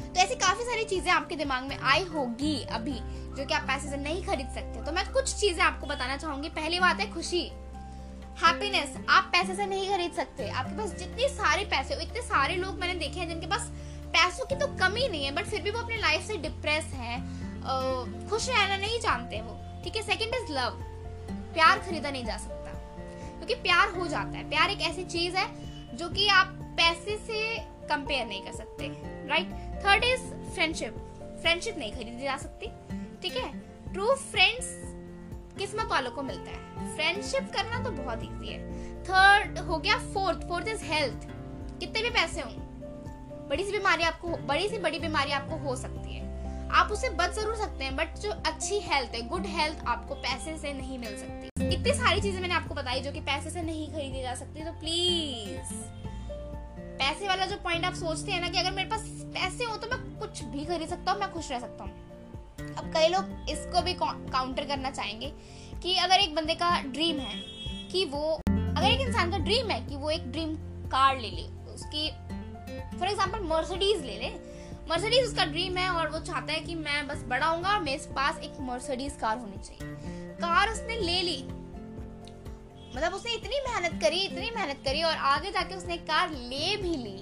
तो 0.05 0.19
ऐसी 0.19 0.35
काफ़ी 0.37 0.63
सारी 0.63 0.83
चीज़ें 0.85 1.11
आपके 1.11 1.35
दिमाग 1.35 1.63
में 1.63 1.77
आई 1.77 2.03
होगी 2.05 2.55
अभी, 2.71 2.99
जो 3.37 3.45
कि 3.45 3.53
आप 3.53 3.63
पैसे 3.67 3.89
से 3.89 3.97
नहीं 3.97 4.23
खरीद 4.25 4.49
सकते। 4.55 4.83
तो 4.85 4.91
मैं 4.91 5.11
कुछ 5.13 5.33
चीज़ें 5.35 5.63
आपको 5.63 5.87
बताना 5.87 6.17
चाहूँगी। 6.17 6.49
पहली 6.51 6.79
बात 6.79 6.99
है 6.99 7.11
खुशी। 7.11 7.41
हैप्पीनेस 8.37 8.95
आप 9.09 9.29
पैसे 9.33 9.55
से 9.55 9.65
नहीं 9.65 9.89
खरीद 9.89 10.11
सकते। 10.11 10.49
आपके 10.49 10.77
पास 10.77 10.93
जितने 10.99 11.27
सारे 11.29 11.65
पैसे 11.65 12.01
इतने 12.03 12.21
सारे 12.21 12.55
लोग 12.55 12.79
मैंने 12.79 12.93
देखे 12.99 13.19
हैं 13.19 13.27
जिनके 13.29 13.47
पास 13.47 13.71
पैसों 14.13 14.45
की 14.45 14.55
तो 14.55 14.67
कमी 14.77 15.07
नहीं 15.07 15.25
है 15.25 15.31
बट 15.35 15.45
फिर 15.45 15.61
भी 15.61 15.71
वो 15.71 15.79
अपने 15.79 15.97
लाइफ 15.97 16.27
से 16.27 16.37
डिप्रेस 16.39 16.85
है 16.95 17.17
खुश 18.29 18.49
रहना 18.49 18.77
नहीं 18.77 18.99
जानते 18.99 19.41
वो, 19.41 19.59
ठीक 19.83 19.95
है? 19.95 20.01
सेकेंड 20.03 20.35
इज़ 20.35 20.51
लव 20.53 20.79
प्यार 21.53 21.79
खरीदा 21.79 22.09
नहीं 22.09 22.25
जा 22.25 22.37
सकता, 22.37 22.71
क्योंकि 23.37 23.55
प्यार 23.61 23.89
हो 23.91 24.07
जाता 24.07 24.37
है। 24.37 24.49
प्यार 24.49 24.69
एक 24.69 24.81
ऐसी 24.83 25.03
चीज़ 25.07 25.35
है 25.37 25.47
जो 25.97 26.09
कि 26.09 26.27
आप 26.29 26.59
पैसे 26.77 27.17
से 27.19 27.57
कंपेयर 27.89 28.25
नहीं 28.27 28.41
कर 28.41 28.53
सकते 28.53 28.87
right 29.29 29.51
third 29.85 30.03
is 30.03 30.21
friendship 30.53 30.95
friendship 31.41 31.77
नहीं 31.77 31.91
खरीदी 31.93 32.23
जा 32.23 32.37
सकती, 32.37 32.67
ठीक 33.21 33.37
है? 33.37 33.51
ट्रू 33.93 34.13
फ्रेंड्स 34.15 34.67
किस्मत 35.57 35.87
वालों 35.87 36.11
को 36.11 36.21
मिलता 36.23 36.51
है। 36.51 36.95
फ्रेंडशिप 36.95 37.51
करना 37.55 37.83
तो 37.83 37.91
बहुत 37.93 38.23
इजी 38.23 38.53
है। 38.53 38.59
थर्ड 39.03 39.59
हो 39.59 39.77
गया 39.77 39.97
फोर्थ 40.13 40.47
फोर्थ 40.47 40.67
इज़ 40.67 40.83
हेल्थ 40.85 41.27
कितने 41.79 42.01
भी 42.01 42.09
पैसे 42.11 42.41
हों 42.41 42.51
बड़ी 43.49 43.63
सी 43.63 43.71
बीमारी 43.71 44.03
आपको, 44.03 44.27
बड़ी 44.47 44.67
सी 44.69 44.77
बड़ी 44.79 44.99
बीमारी 44.99 45.31
आपको 45.31 45.57
हो 45.59 45.75
सकती 45.75 46.13
है। 46.13 46.21
आप 46.73 46.91
उसे 46.91 47.09
बच 47.11 47.31
ज़रूर 47.31 47.55
सकते 47.55 47.83
हैं 47.83 47.95
बट 47.95 48.17
जो 48.19 48.31
अच्छी 48.47 48.79
हेल्थ 48.81 49.15
है 49.15 49.21
गुड 49.29 49.45
हेल्थ 49.47 49.83
आपको 49.87 50.15
पैसे 50.17 50.57
से 50.57 50.73
नहीं 50.73 50.97
मिल 50.99 51.17
सकती। 51.17 51.49
इतनी 51.65 51.93
सारी 51.93 52.21
चीज़ें 52.21 52.39
मैंने 52.41 52.53
आपको 52.55 52.75
बताई 52.75 53.01
जो 53.01 53.11
कि 53.11 53.19
पैसे 53.21 53.49
से 53.49 53.61
नहीं 53.61 53.87
खरीदी 53.91 54.21
जा 54.21 54.33
सकती 54.35 54.63
तो 54.63 54.71
प्लीज़ 54.79 55.73
पैसे 56.97 57.27
वाला 57.27 57.45
जो 57.45 57.55
पॉइंट 57.63 57.85
आप 57.85 57.93
सोचते 57.95 58.31
हैं 58.31 58.41
ना 58.41 58.49
कि 58.49 58.57
अगर 58.59 58.71
मेरे 58.71 58.89
पास 58.89 59.07
पैसे 59.35 59.63
हो 59.63 59.77
तो 59.77 59.87
मैं 59.87 59.99
कुछ 60.19 60.43
भी 60.45 60.65
खरीद 60.65 60.89
सकता 60.89 61.11
हूँ, 61.11 61.19
मैं 61.19 61.31
खुश 61.31 61.51
रह 61.51 61.59
सकता 61.59 61.83
हूँ। 61.83 62.75
अब 62.77 62.91
कई 62.93 63.07
लोग 63.07 63.49
इसको 63.49 63.81
भी 63.81 63.93
काउंटर 63.93 64.65
करना 64.65 64.89
चाहेंगे 64.91 65.31
कि 65.83 65.95
अगर 65.97 66.19
एक 66.19 66.35
बंदे 66.35 66.55
का 66.55 66.69
ड्रीम 66.83 67.19
है 67.19 67.35
कि 67.91 68.05
वो, 68.05 68.29
अगर 68.47 68.87
एक 68.87 69.01
इंसान 69.01 69.31
का 69.31 69.37
ड्रीम 69.39 69.69
है 69.69 69.79
कि 69.87 69.95
वो 69.95 70.09
एक 70.09 70.31
ड्रीम 70.31 70.55
कार 70.89 71.19
ले 71.19 71.29
ले, 71.29 71.43
उसकी 71.73 72.09
फॉर 72.91 73.07
एग्ज़ाम्पल 73.07 73.43
मर्सडीज 73.47 74.05
ले 74.05 74.17
ले। 74.17 74.29
मर्सिडीज 74.89 75.25
उसका 75.25 75.45
ड्रीम 75.45 75.77
है 75.77 75.89
और 75.89 76.09
वो 76.09 76.19
चाहता 76.21 76.53
है 76.53 76.59
कि 76.59 76.75
मैं 76.75 77.07
बस 77.07 77.23
बड़ा 77.27 77.45
हूँ 77.45 77.63
और 77.65 77.81
मेरे 77.81 78.13
पास 78.15 78.39
एक 78.39 78.59
मर्सिडीज 78.61 79.17
कार 79.21 79.37
होनी 79.37 79.57
चाहिए। 79.59 79.93
कार 80.37 80.69
उसने 80.69 80.99
ले 81.01 81.21
ली। 81.21 81.43
मतलब 82.95 83.13
उसने 83.13 83.31
इतनी 83.33 83.59
मेहनत 83.67 84.01
करी, 84.01 84.19
इतनी 84.21 84.49
मेहनत 84.51 84.81
करी 84.85 85.03
और 85.03 85.15
आगे 85.27 85.51
जाके 85.51 85.75
उसने 85.75 85.97
कार 86.09 86.31
ले 86.31 86.75
भी 86.77 86.95
ली। 86.97 87.17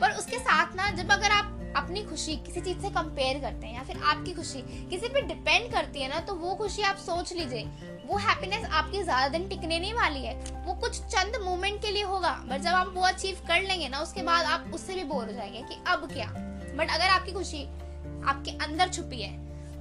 पर 0.00 0.16
उसके 0.18 0.38
साथ 0.38 0.76
ना, 0.76 0.90
जब 0.92 1.10
अगर 1.12 1.30
आप 1.30 1.50
अपनी 1.76 2.02
खुशी 2.02 2.36
किसी 2.36 2.60
चीज़ 2.60 2.78
से 2.78 2.90
कंपेयर 2.90 3.40
करते 3.40 3.66
हैं 3.66 3.74
या 3.74 3.82
फिर 3.82 3.96
आपकी 4.04 4.32
खुशी 4.32 4.60
किसी 4.90 5.08
पे 5.08 5.20
डिपेंड 5.24 5.70
करती 5.72 6.00
है 6.00 6.08
ना 6.08 6.20
तो 6.20 6.34
वो 6.36 6.54
खुशी 6.54 6.82
आप 6.82 6.96
सोच 6.98 7.32
लीजिए। 7.32 7.62
वो 8.06 8.16
हैप्पीनेस 8.18 8.64
आपकी 8.66 9.02
ज़्यादा 9.02 9.28
दिन 9.28 9.48
टिकने 9.48 9.78
नहीं 9.78 9.94
वाली 9.94 10.24
है। 10.24 10.34
वो 10.66 10.74
कुछ 10.80 11.00
चंद 11.04 11.36
मोमेंट 11.44 11.80
के 11.82 11.90
लिए 11.90 12.02
होगा 12.04 12.30
बट 12.46 12.60
जब 12.60 12.74
आप 12.74 12.92
वो 12.94 13.02
अचीव 13.02 13.38
कर 13.48 13.62
लेंगे 13.62 13.88
ना, 13.88 14.00
उसके 14.00 14.22
बाद 14.22 14.46
आप 14.46 14.70
उससे 14.74 14.94
भी 14.94 15.04
बोर 15.04 15.24
हो 15.24 15.32
जाएँगे 15.32 15.62
कि 15.62 15.78
अब 15.86 16.08
क्या? 16.12 16.26
बट 16.76 16.90
अगर 16.90 17.08
आपकी 17.08 17.32
खुशी 17.32 17.64
आपके 18.24 18.50
अंदर 18.64 18.88
छुपी 18.88 19.22
है, 19.22 19.32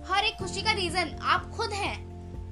हर 0.07 0.25
एक 0.25 0.35
खुशी 0.35 0.61
का 0.61 0.71
रीजन 0.73 1.17
आप 1.23 1.51
खुद 1.51 1.73
हैं 1.73 1.95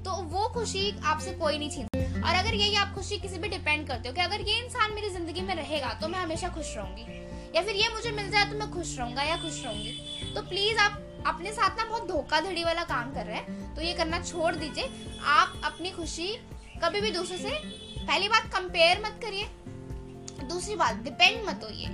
तो 0.02 0.12
वो 0.28 0.48
खुशी 0.48 0.90
आपसे 1.04 1.30
कोई 1.32 1.58
नहीं 1.58 1.70
छीन 1.70 2.22
और 2.22 2.34
अगर 2.34 2.54
यही 2.54 2.74
आप 2.76 2.94
खुशी 2.94 3.16
किसी 3.18 3.38
पे 3.38 3.48
डिपेंड 3.48 3.86
करते 3.88 4.08
हो 4.08 4.14
कि 4.14 4.20
अगर 4.20 4.40
ये 4.40 4.58
इंसान 4.58 4.94
मेरी 4.94 5.10
ज़िंदगी 5.10 5.40
में 5.40 5.54
रहेगा 5.54 5.92
तो 6.00 6.08
मैं 6.08 6.18
हमेशा 6.18 6.48
खुश 6.48 6.76
रहूँगी। 6.76 7.20
या 7.56 7.62
फिर 7.62 7.76
ये 7.76 7.88
मुझे 7.94 8.10
मिल 8.10 8.30
जाए 8.30 8.50
तो 8.50 8.58
मैं 8.58 8.70
खुश 8.70 8.98
रहूँगा 8.98 9.22
या 9.22 9.36
खुश 9.36 9.62
रहूँगी। 9.64 10.32
तो 10.34 10.42
प्लीज़ 10.42 10.78
आप 10.78 10.98
अपने 11.24 11.52
साथ 11.52 11.78
ना 11.78 11.84
बहुत 11.84 12.06
धोखाधड़ी 12.08 12.64
वाला 12.64 12.84
काम 12.84 13.12
कर 13.14 13.26
रहे 13.26 13.36
हैं 13.36 13.74
तो 13.74 13.82
ये 13.82 13.92
करना 13.92 14.20
छोड़ 14.22 14.54
दीजिए। 14.54 14.90
आप 15.28 15.60
अपनी 15.64 15.90
खुशी 15.90 16.28
कभी 16.84 17.00
भी 17.00 17.10
दूसरे 17.10 17.38
से 17.38 17.50
पहली 17.98 18.28
बात 18.28 18.52
कंपेयर 18.52 19.02
मत 19.04 19.20
करिए, 19.22 19.44
दूसरी 20.48 20.76
बात 20.76 20.96
डिपेंड 21.04 21.44
मत 21.48 21.60
होइए। 21.64 21.88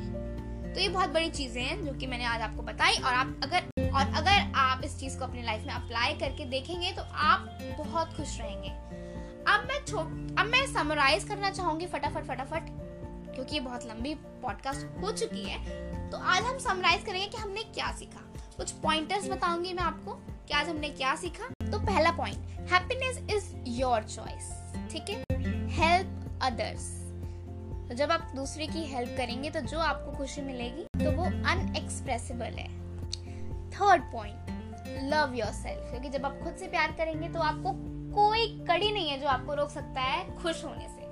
तो 0.75 0.81
ये 0.81 0.89
बहुत 0.89 1.11
बड़ी 1.11 1.31
चीज़ें 1.31 1.63
हैं 1.63 1.85
जो 1.85 1.93
कि 1.93 2.07
मैंने 2.07 2.25
आज 2.25 2.41
आपको 2.41 2.63
बताई, 2.63 2.95
और 2.95 3.15
आप 3.15 3.41
अगर, 3.43 3.91
और 3.91 4.15
अगर 4.17 4.53
आप 4.57 4.85
इस 4.85 4.99
चीज़ 5.01 5.19
को 5.19 5.25
अपनी 5.25 5.43
लाइफ 5.43 5.67
में 5.67 5.73
अप्लाई 5.75 6.15
करके 6.15 6.45
देखेंगे 6.47 6.93
तो 6.93 7.03
आप 7.03 7.59
बहुत 7.79 8.17
खुश 8.17 8.39
रहेंगे। 8.41 8.69
अब 9.49 9.69
मैं 9.69 9.79
अब 10.35 10.47
मैं 10.47 10.67
समराइज 10.67 11.25
करना 11.25 11.51
चाहूँगी 11.51 11.87
फटाफट 11.87 12.25
फटाफट, 12.25 12.67
क्योंकि 13.35 13.55
ये 13.55 13.61
बहुत 13.61 13.87
लंबी 13.87 14.15
पॉडकास्ट 14.43 15.03
हो 15.03 15.13
चुकी 15.13 15.45
है। 15.45 16.11
तो 16.11 16.19
आज 16.19 16.43
हम 16.43 16.59
समराइज 16.61 17.05
करेंगे 17.05 17.27
कि 17.27 17.37
हमने 17.37 17.63
क्या 17.65 17.93
सीखा। 17.93 18.25
कुछ 18.59 18.71
पॉइंटर्स 18.83 19.29
बताऊँगी 19.31 19.73
मैं 19.73 19.83
आपको 19.83 20.13
कि 20.49 20.55
आज 20.55 20.69
हमने 20.69 20.89
क्या 20.91 21.15
सीखा। 21.17 21.49
तो 21.65 21.79
पहला 21.81 22.11
point 22.13 22.71
happiness 22.71 23.19
is 23.31 23.45
your 23.71 24.03
choice 24.05 24.49
ठीक 24.93 25.11
है? 25.11 25.17
हेल्प 25.71 26.41
अदर्स 26.43 26.87
तो 27.89 27.95
जब 27.95 28.13
आप 28.13 28.33
दूसरे 28.37 28.67
की 28.67 28.83
हेल्प 28.85 29.15
करेंगे 29.17 29.51
तो 29.51 29.61
जो 29.63 29.79
आपको 29.81 30.17
खुशी 30.17 30.43
मिलेगी 30.43 30.85
तो 31.05 31.11
वो 31.11 31.25
अनएक्सप्रेसिबल 31.25 32.59
है। 32.59 32.69
Third 33.71 34.03
point 34.13 35.13
love 35.13 35.35
your 35.35 35.53
self 35.53 35.91
क्योंकि 35.91 36.09
जब 36.09 36.27
आप 36.27 36.39
खुद 36.43 36.57
से 36.57 36.67
प्यार 36.67 36.93
करेंगे 36.99 37.29
तो 37.29 37.41
आपको 37.41 37.73
कोई 38.15 38.47
कड़ी 38.69 38.91
नहीं 38.91 39.09
है 39.09 39.21
जो 39.21 39.29
आपको 39.29 39.55
रोक 39.55 39.71
सकता 39.71 40.01
है 40.01 40.37
खुश 40.37 40.65
होने 40.65 40.89
से। 40.89 41.07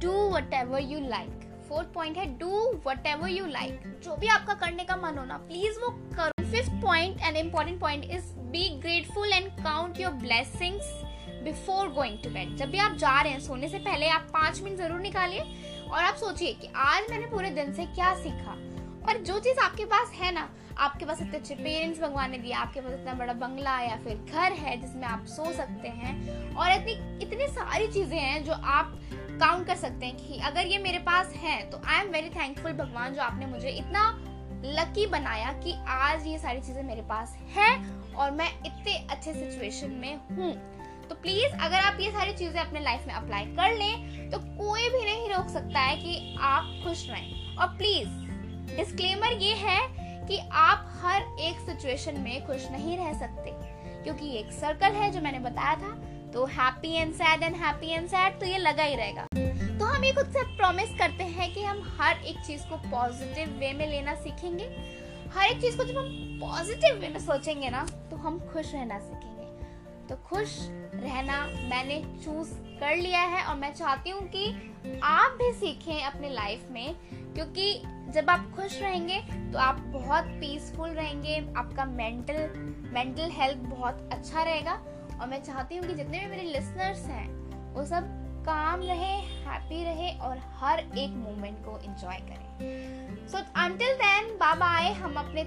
Do 0.00 0.12
whatever 0.54 0.80
you 0.82 1.00
like 1.08 1.46
fourth 1.70 1.92
point 1.94 2.16
है, 2.18 2.26
do 2.38 2.82
what 2.86 3.06
ever 3.06 3.28
you 3.28 3.46
like 3.48 3.82
जो 4.04 4.16
भी 4.16 4.26
आपका 4.28 4.54
करने 4.56 4.84
का 4.84 4.96
मन 4.98 5.18
हो 5.18 5.24
ना 5.24 5.36
प्लीज़ 5.40 5.78
वो 5.80 5.88
करो। 6.16 6.44
Fifth 6.44 6.72
point 6.82 7.20
and 7.20 7.36
important 7.36 7.80
point 7.80 8.04
is 8.06 8.32
be 8.52 8.68
grateful 8.80 9.32
and 9.32 9.48
count 9.58 10.00
your 10.00 10.12
blessings 10.22 10.92
before 11.44 11.88
going 11.92 12.18
to 12.24 12.30
bed 12.30 12.56
जब 12.56 12.70
भी 12.70 12.78
आप 12.78 12.96
जा 12.96 13.20
रहे 13.20 13.32
हैं, 13.32 13.40
सोने 13.40 13.68
से 13.68 13.78
पहले 13.80 14.08
आप 14.08 14.26
पाँच 14.32 14.60
मिनट 14.62 14.78
ज़रूर 14.78 15.00
निकालिए, 15.00 15.40
और 15.82 16.02
आप 16.02 16.16
सोचिए 16.16 16.52
कि 16.54 16.68
आज 16.76 17.10
मैंने 17.10 17.26
पूरे 17.26 17.50
दिन 17.52 17.72
से 17.74 17.84
क्या 17.94 18.14
सीखा। 18.16 18.56
और 19.08 19.22
जो 19.24 19.38
चीज़ 19.40 19.58
आपके 19.60 19.84
पास 19.86 20.10
है 20.14 20.32
ना, 20.34 20.48
आपके 20.78 21.04
पास 21.04 21.20
इतने 21.22 21.38
अच्छे 21.38 21.54
पेरेंट्स 21.54 22.00
भगवान 22.00 22.30
ने 22.30 22.38
दिया 22.38 22.58
आपके 22.58 22.80
पास 22.80 22.92
इतना 22.92 23.14
बड़ा 23.14 23.32
बंगला 23.36 23.78
या 23.80 23.96
फिर 24.04 24.16
घर 24.32 24.52
है 24.58 24.76
जिसमें 24.80 25.06
आप 25.06 25.24
सो 25.28 25.52
सकते 25.52 25.88
हैं, 25.90 26.54
और 26.54 26.72
इतनी 26.72 26.92
इतनी 27.22 27.46
सारी 27.48 27.86
चीज़ें 27.88 28.18
हैं 28.18 28.44
जो 28.44 28.52
आप 28.52 28.98
काउंट 29.40 29.66
कर 29.66 29.76
सकते 29.76 30.06
हैं 30.06 30.16
कि 30.16 30.40
अगर 30.46 30.66
ये 30.66 30.78
मेरे 30.78 30.98
पास 31.04 31.32
है 31.36 31.60
तो 31.70 31.80
आई 31.86 32.00
एम 32.00 32.10
वेरी 32.12 32.28
थैंकफुल 32.30 32.72
भगवान 32.74 33.14
जो 33.14 33.22
आपने 33.22 33.46
मुझे 33.46 33.70
इतना 33.70 34.08
लकी 34.66 35.06
बनाया 35.06 35.52
कि 35.64 35.74
आज 35.88 36.26
ये 36.26 36.38
सारी 36.38 36.60
चीज़ें 36.60 36.82
मेरे 36.84 37.02
पास 37.08 37.36
है 37.54 37.70
और 38.14 38.30
मैं 38.30 38.48
इतने 38.66 38.96
अच्छे 39.10 39.32
सिचुएशन 39.34 39.90
में 40.00 40.14
हूँ। 40.30 40.52
तो 41.08 41.14
प्लीज़ 41.16 41.54
अगर 41.56 41.76
आप 41.76 42.00
ये 42.00 42.10
सारी 42.10 42.32
चीज़ें 42.34 42.60
अपने 42.60 42.80
लाइफ 42.80 43.06
में 43.06 43.14
अप्लाई 43.14 43.44
कर 43.56 43.76
लें 43.78 44.30
तो 44.30 44.38
कोई 44.38 44.88
भी 44.90 45.04
नहीं 45.04 45.28
रोक 45.28 45.48
सकता 45.48 45.80
है 45.80 45.96
कि 45.96 46.36
आप 46.40 46.64
खुश 46.84 47.08
रहें। 47.10 47.56
और 47.56 47.66
प्लीज़ 47.78 48.76
डिस्क्लेमर 48.76 49.32
ये 49.42 49.54
है 49.56 49.80
कि 50.26 50.38
आप 50.52 50.86
हर 51.02 51.22
एक 51.40 51.60
सिचुएशन 51.60 52.20
में 52.20 52.46
खुश 52.46 52.70
नहीं 52.70 52.96
रह 52.98 53.12
सकते, 53.18 53.52
क्योंकि 54.04 54.36
एक 54.38 54.52
सर्कल 54.52 54.92
है 54.94 55.10
जो 55.12 55.20
मैंने 55.20 55.38
बताया 55.40 55.74
था। 55.76 55.90
तो 56.32 56.44
happy 56.48 56.92
and 56.92 57.12
sad 57.14 57.42
and 57.42 57.56
happy 57.56 57.88
and 57.88 58.06
sad 58.08 58.38
तो 58.40 58.46
ये 58.46 58.58
लगा 58.58 58.82
ही 58.82 58.94
रहेगा। 58.96 59.26
तो 59.78 59.84
हम 59.84 60.04
ये 60.04 60.12
खुद 60.12 60.26
से 60.26 60.42
प्रॉमिस 60.56 60.90
करते 60.98 61.24
हैं 61.26 61.52
कि 61.54 61.62
हम 61.62 61.82
हर 61.98 62.24
एक 62.24 62.38
चीज़ 62.46 62.62
को 62.68 62.76
पॉजिटिव 62.90 63.56
वे 63.60 63.72
में 63.72 63.86
लेना 63.86 64.14
सीखेंगे। 64.14 64.64
हर 65.34 65.46
एक 65.46 65.60
चीज़ 65.60 65.76
को 65.76 65.84
जब 65.84 65.96
हम 65.96 66.38
पॉजिटिव 66.40 67.00
वे 67.00 67.08
में 67.08 67.18
सोचेंगे 67.20 67.70
ना 67.70 67.84
तो 68.10 68.16
हम 68.16 68.38
खुश 68.52 68.72
रहना 68.74 68.98
सीखेंगे। 68.98 69.28
तो 70.08 70.16
खुश 70.28 70.56
रहना 70.94 71.44
मैंने 71.70 72.02
चूज़ 72.24 72.52
कर 72.80 72.96
लिया 72.96 73.20
है 73.20 73.44
और 73.44 73.56
मैं 73.56 73.72
चाहती 73.74 74.10
हूँ 74.10 74.22
कि 74.28 74.46
आप 75.04 75.36
भी 75.38 75.52
सीखें 75.54 76.02
अपने 76.02 76.30
लाइफ 76.30 76.68
में, 76.70 76.94
क्योंकि 77.34 77.82
जब 78.12 78.30
आप 78.30 78.50
खुश 78.56 78.80
रहेंगे 78.80 79.18
तो 79.52 79.58
आप 79.58 79.80
बहुत 79.92 80.24
पीसफुल 80.40 80.90
रहेंगे, 80.90 81.36
आपका 81.56 81.84
मेंटल 81.86 82.38
मेंटल 82.94 83.30
हेल्थ 83.32 83.58
बहुत 83.68 84.08
अच्छा 84.12 84.42
रहेगा। 84.42 84.80
और 85.20 85.26
मैं 85.26 85.42
चाहती 85.42 85.76
हूँ 85.76 85.86
कि 85.86 85.94
जितने 85.94 86.18
भी 86.18 86.26
मेरे 86.26 86.42
लिसनर्स 86.42 87.04
हैं 87.06 87.28
वो 87.74 87.84
सब 87.84 88.04
काम 88.46 88.82
रहे 88.82 89.12
हैप्पी 89.46 89.82
रहे 89.84 90.10
और 90.18 90.38
हर 90.58 90.78
एक 90.78 91.10
मोमेंट 91.16 91.58
को 91.64 91.78
एंजॉय 91.78 92.16
करें। 92.20 93.26
सो 93.28 93.38
अंटिल 93.56 93.94
देन 93.94 94.36
बाबा 94.36 94.66
आए 94.66 94.92
हम 94.92 95.14
अपने 95.14 95.44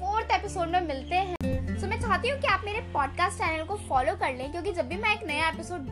फोर्थ 0.00 0.30
एपिसोड 0.30 0.68
में 0.68 0.80
मिलते 0.80 1.14
हैं। 1.14 1.36
सो 1.42 1.82
so, 1.82 1.90
मैं 1.90 2.00
चाहती 2.00 2.28
हूँ 2.28 2.40
कि 2.40 2.46
आप 2.46 2.62
मेरे 2.64 2.80
पॉडकास्ट 2.92 3.38
चैनल 3.38 3.64
को 3.64 3.76
फॉलो 3.88 4.14
कर 4.16 4.34
लें 4.34 4.50
क्योंकि 4.52 4.72
जब 4.72 4.88
भी 4.88 4.96
मैं 4.96 5.14
एक 5.16 5.26
नया 5.26 5.48
एपिसोड 5.48 5.90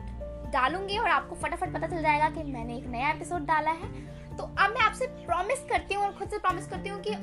डालूँगी 0.53 0.99
और 0.99 1.09
आपको 1.09 1.37
फटाफट 1.37 1.75
पता 1.75 1.87
चल 1.87 2.03
जाएगा 2.03 2.29
कि 2.31 2.43
मैंने 2.43 2.77
एक 2.77 2.87
नया 2.87 3.11
एपिसोड 3.11 3.47
डाला 3.47 3.71
है 3.71 3.91
तो 4.37 4.45
अब 4.45 4.71
मैं 4.71 4.81
आपसे 4.81 5.07
प्रॉमिस 5.07 5.59
करती 5.71 5.95
हूँ 5.95 6.05
और 6.05 6.13
खुद 6.13 6.29
से 6.29 6.39
प्रॉमिस 6.39 6.67
करती 6.67 6.89
हूँ 6.89 7.01
कि 7.01 7.15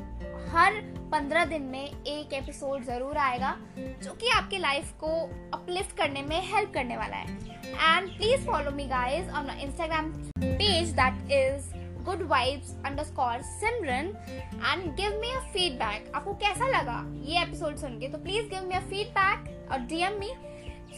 हर 0.53 0.73
पंद्रह 1.11 1.45
दिन 1.45 1.61
में 1.61 1.83
एक 1.83 2.33
एपिसोड 2.33 2.83
ज़रूर 2.85 3.17
आएगा, 3.17 3.55
जो 3.77 4.11
कि 4.13 4.27
आपकी 4.29 4.57
लाइफ 4.57 4.91
को 4.99 5.07
अपलिफ्ट 5.53 5.95
करने 5.97 6.21
में 6.23 6.41
हेल्प 6.47 6.71
करने 6.73 6.97
वाला 6.97 7.17
है। 7.17 7.27
And 7.67 8.09
please 8.17 8.45
follow 8.47 8.71
me 8.71 8.85
guys 8.87 9.29
on 9.31 9.49
Instagram 9.51 10.11
page 10.39 10.89
that 10.99 11.31
is 11.31 11.71
good 12.05 12.21
vibes 12.29 12.75
underscore 13.03 13.41
Simran 13.43 14.13
and 14.29 14.83
give 14.95 15.19
me 15.21 15.31
a 15.31 15.39
feedback 15.53 16.11
आपको 16.15 16.33
कैसा 16.45 16.67
लगा 16.69 17.03
ये 17.23 17.41
एपिसोड 17.41 17.77
सुन 17.77 17.99
के? 17.99 18.07
तो 18.07 18.17
please 18.17 18.49
give 18.49 18.67
me 18.67 18.75
a 18.75 18.81
feedback 18.89 19.71
और 19.71 19.79
DM 19.89 20.19
me 20.19 20.33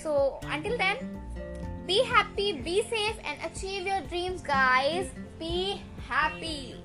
so 0.04 0.18
until 0.54 0.78
then 0.78 0.98
be 1.88 2.02
happy 2.14 2.52
be 2.62 2.82
safe 2.84 3.28
and 3.28 3.52
achieve 3.52 3.88
your 3.88 4.08
dreams 4.10 4.44
guys 4.48 5.20
be 5.40 5.82
happy. 6.08 6.76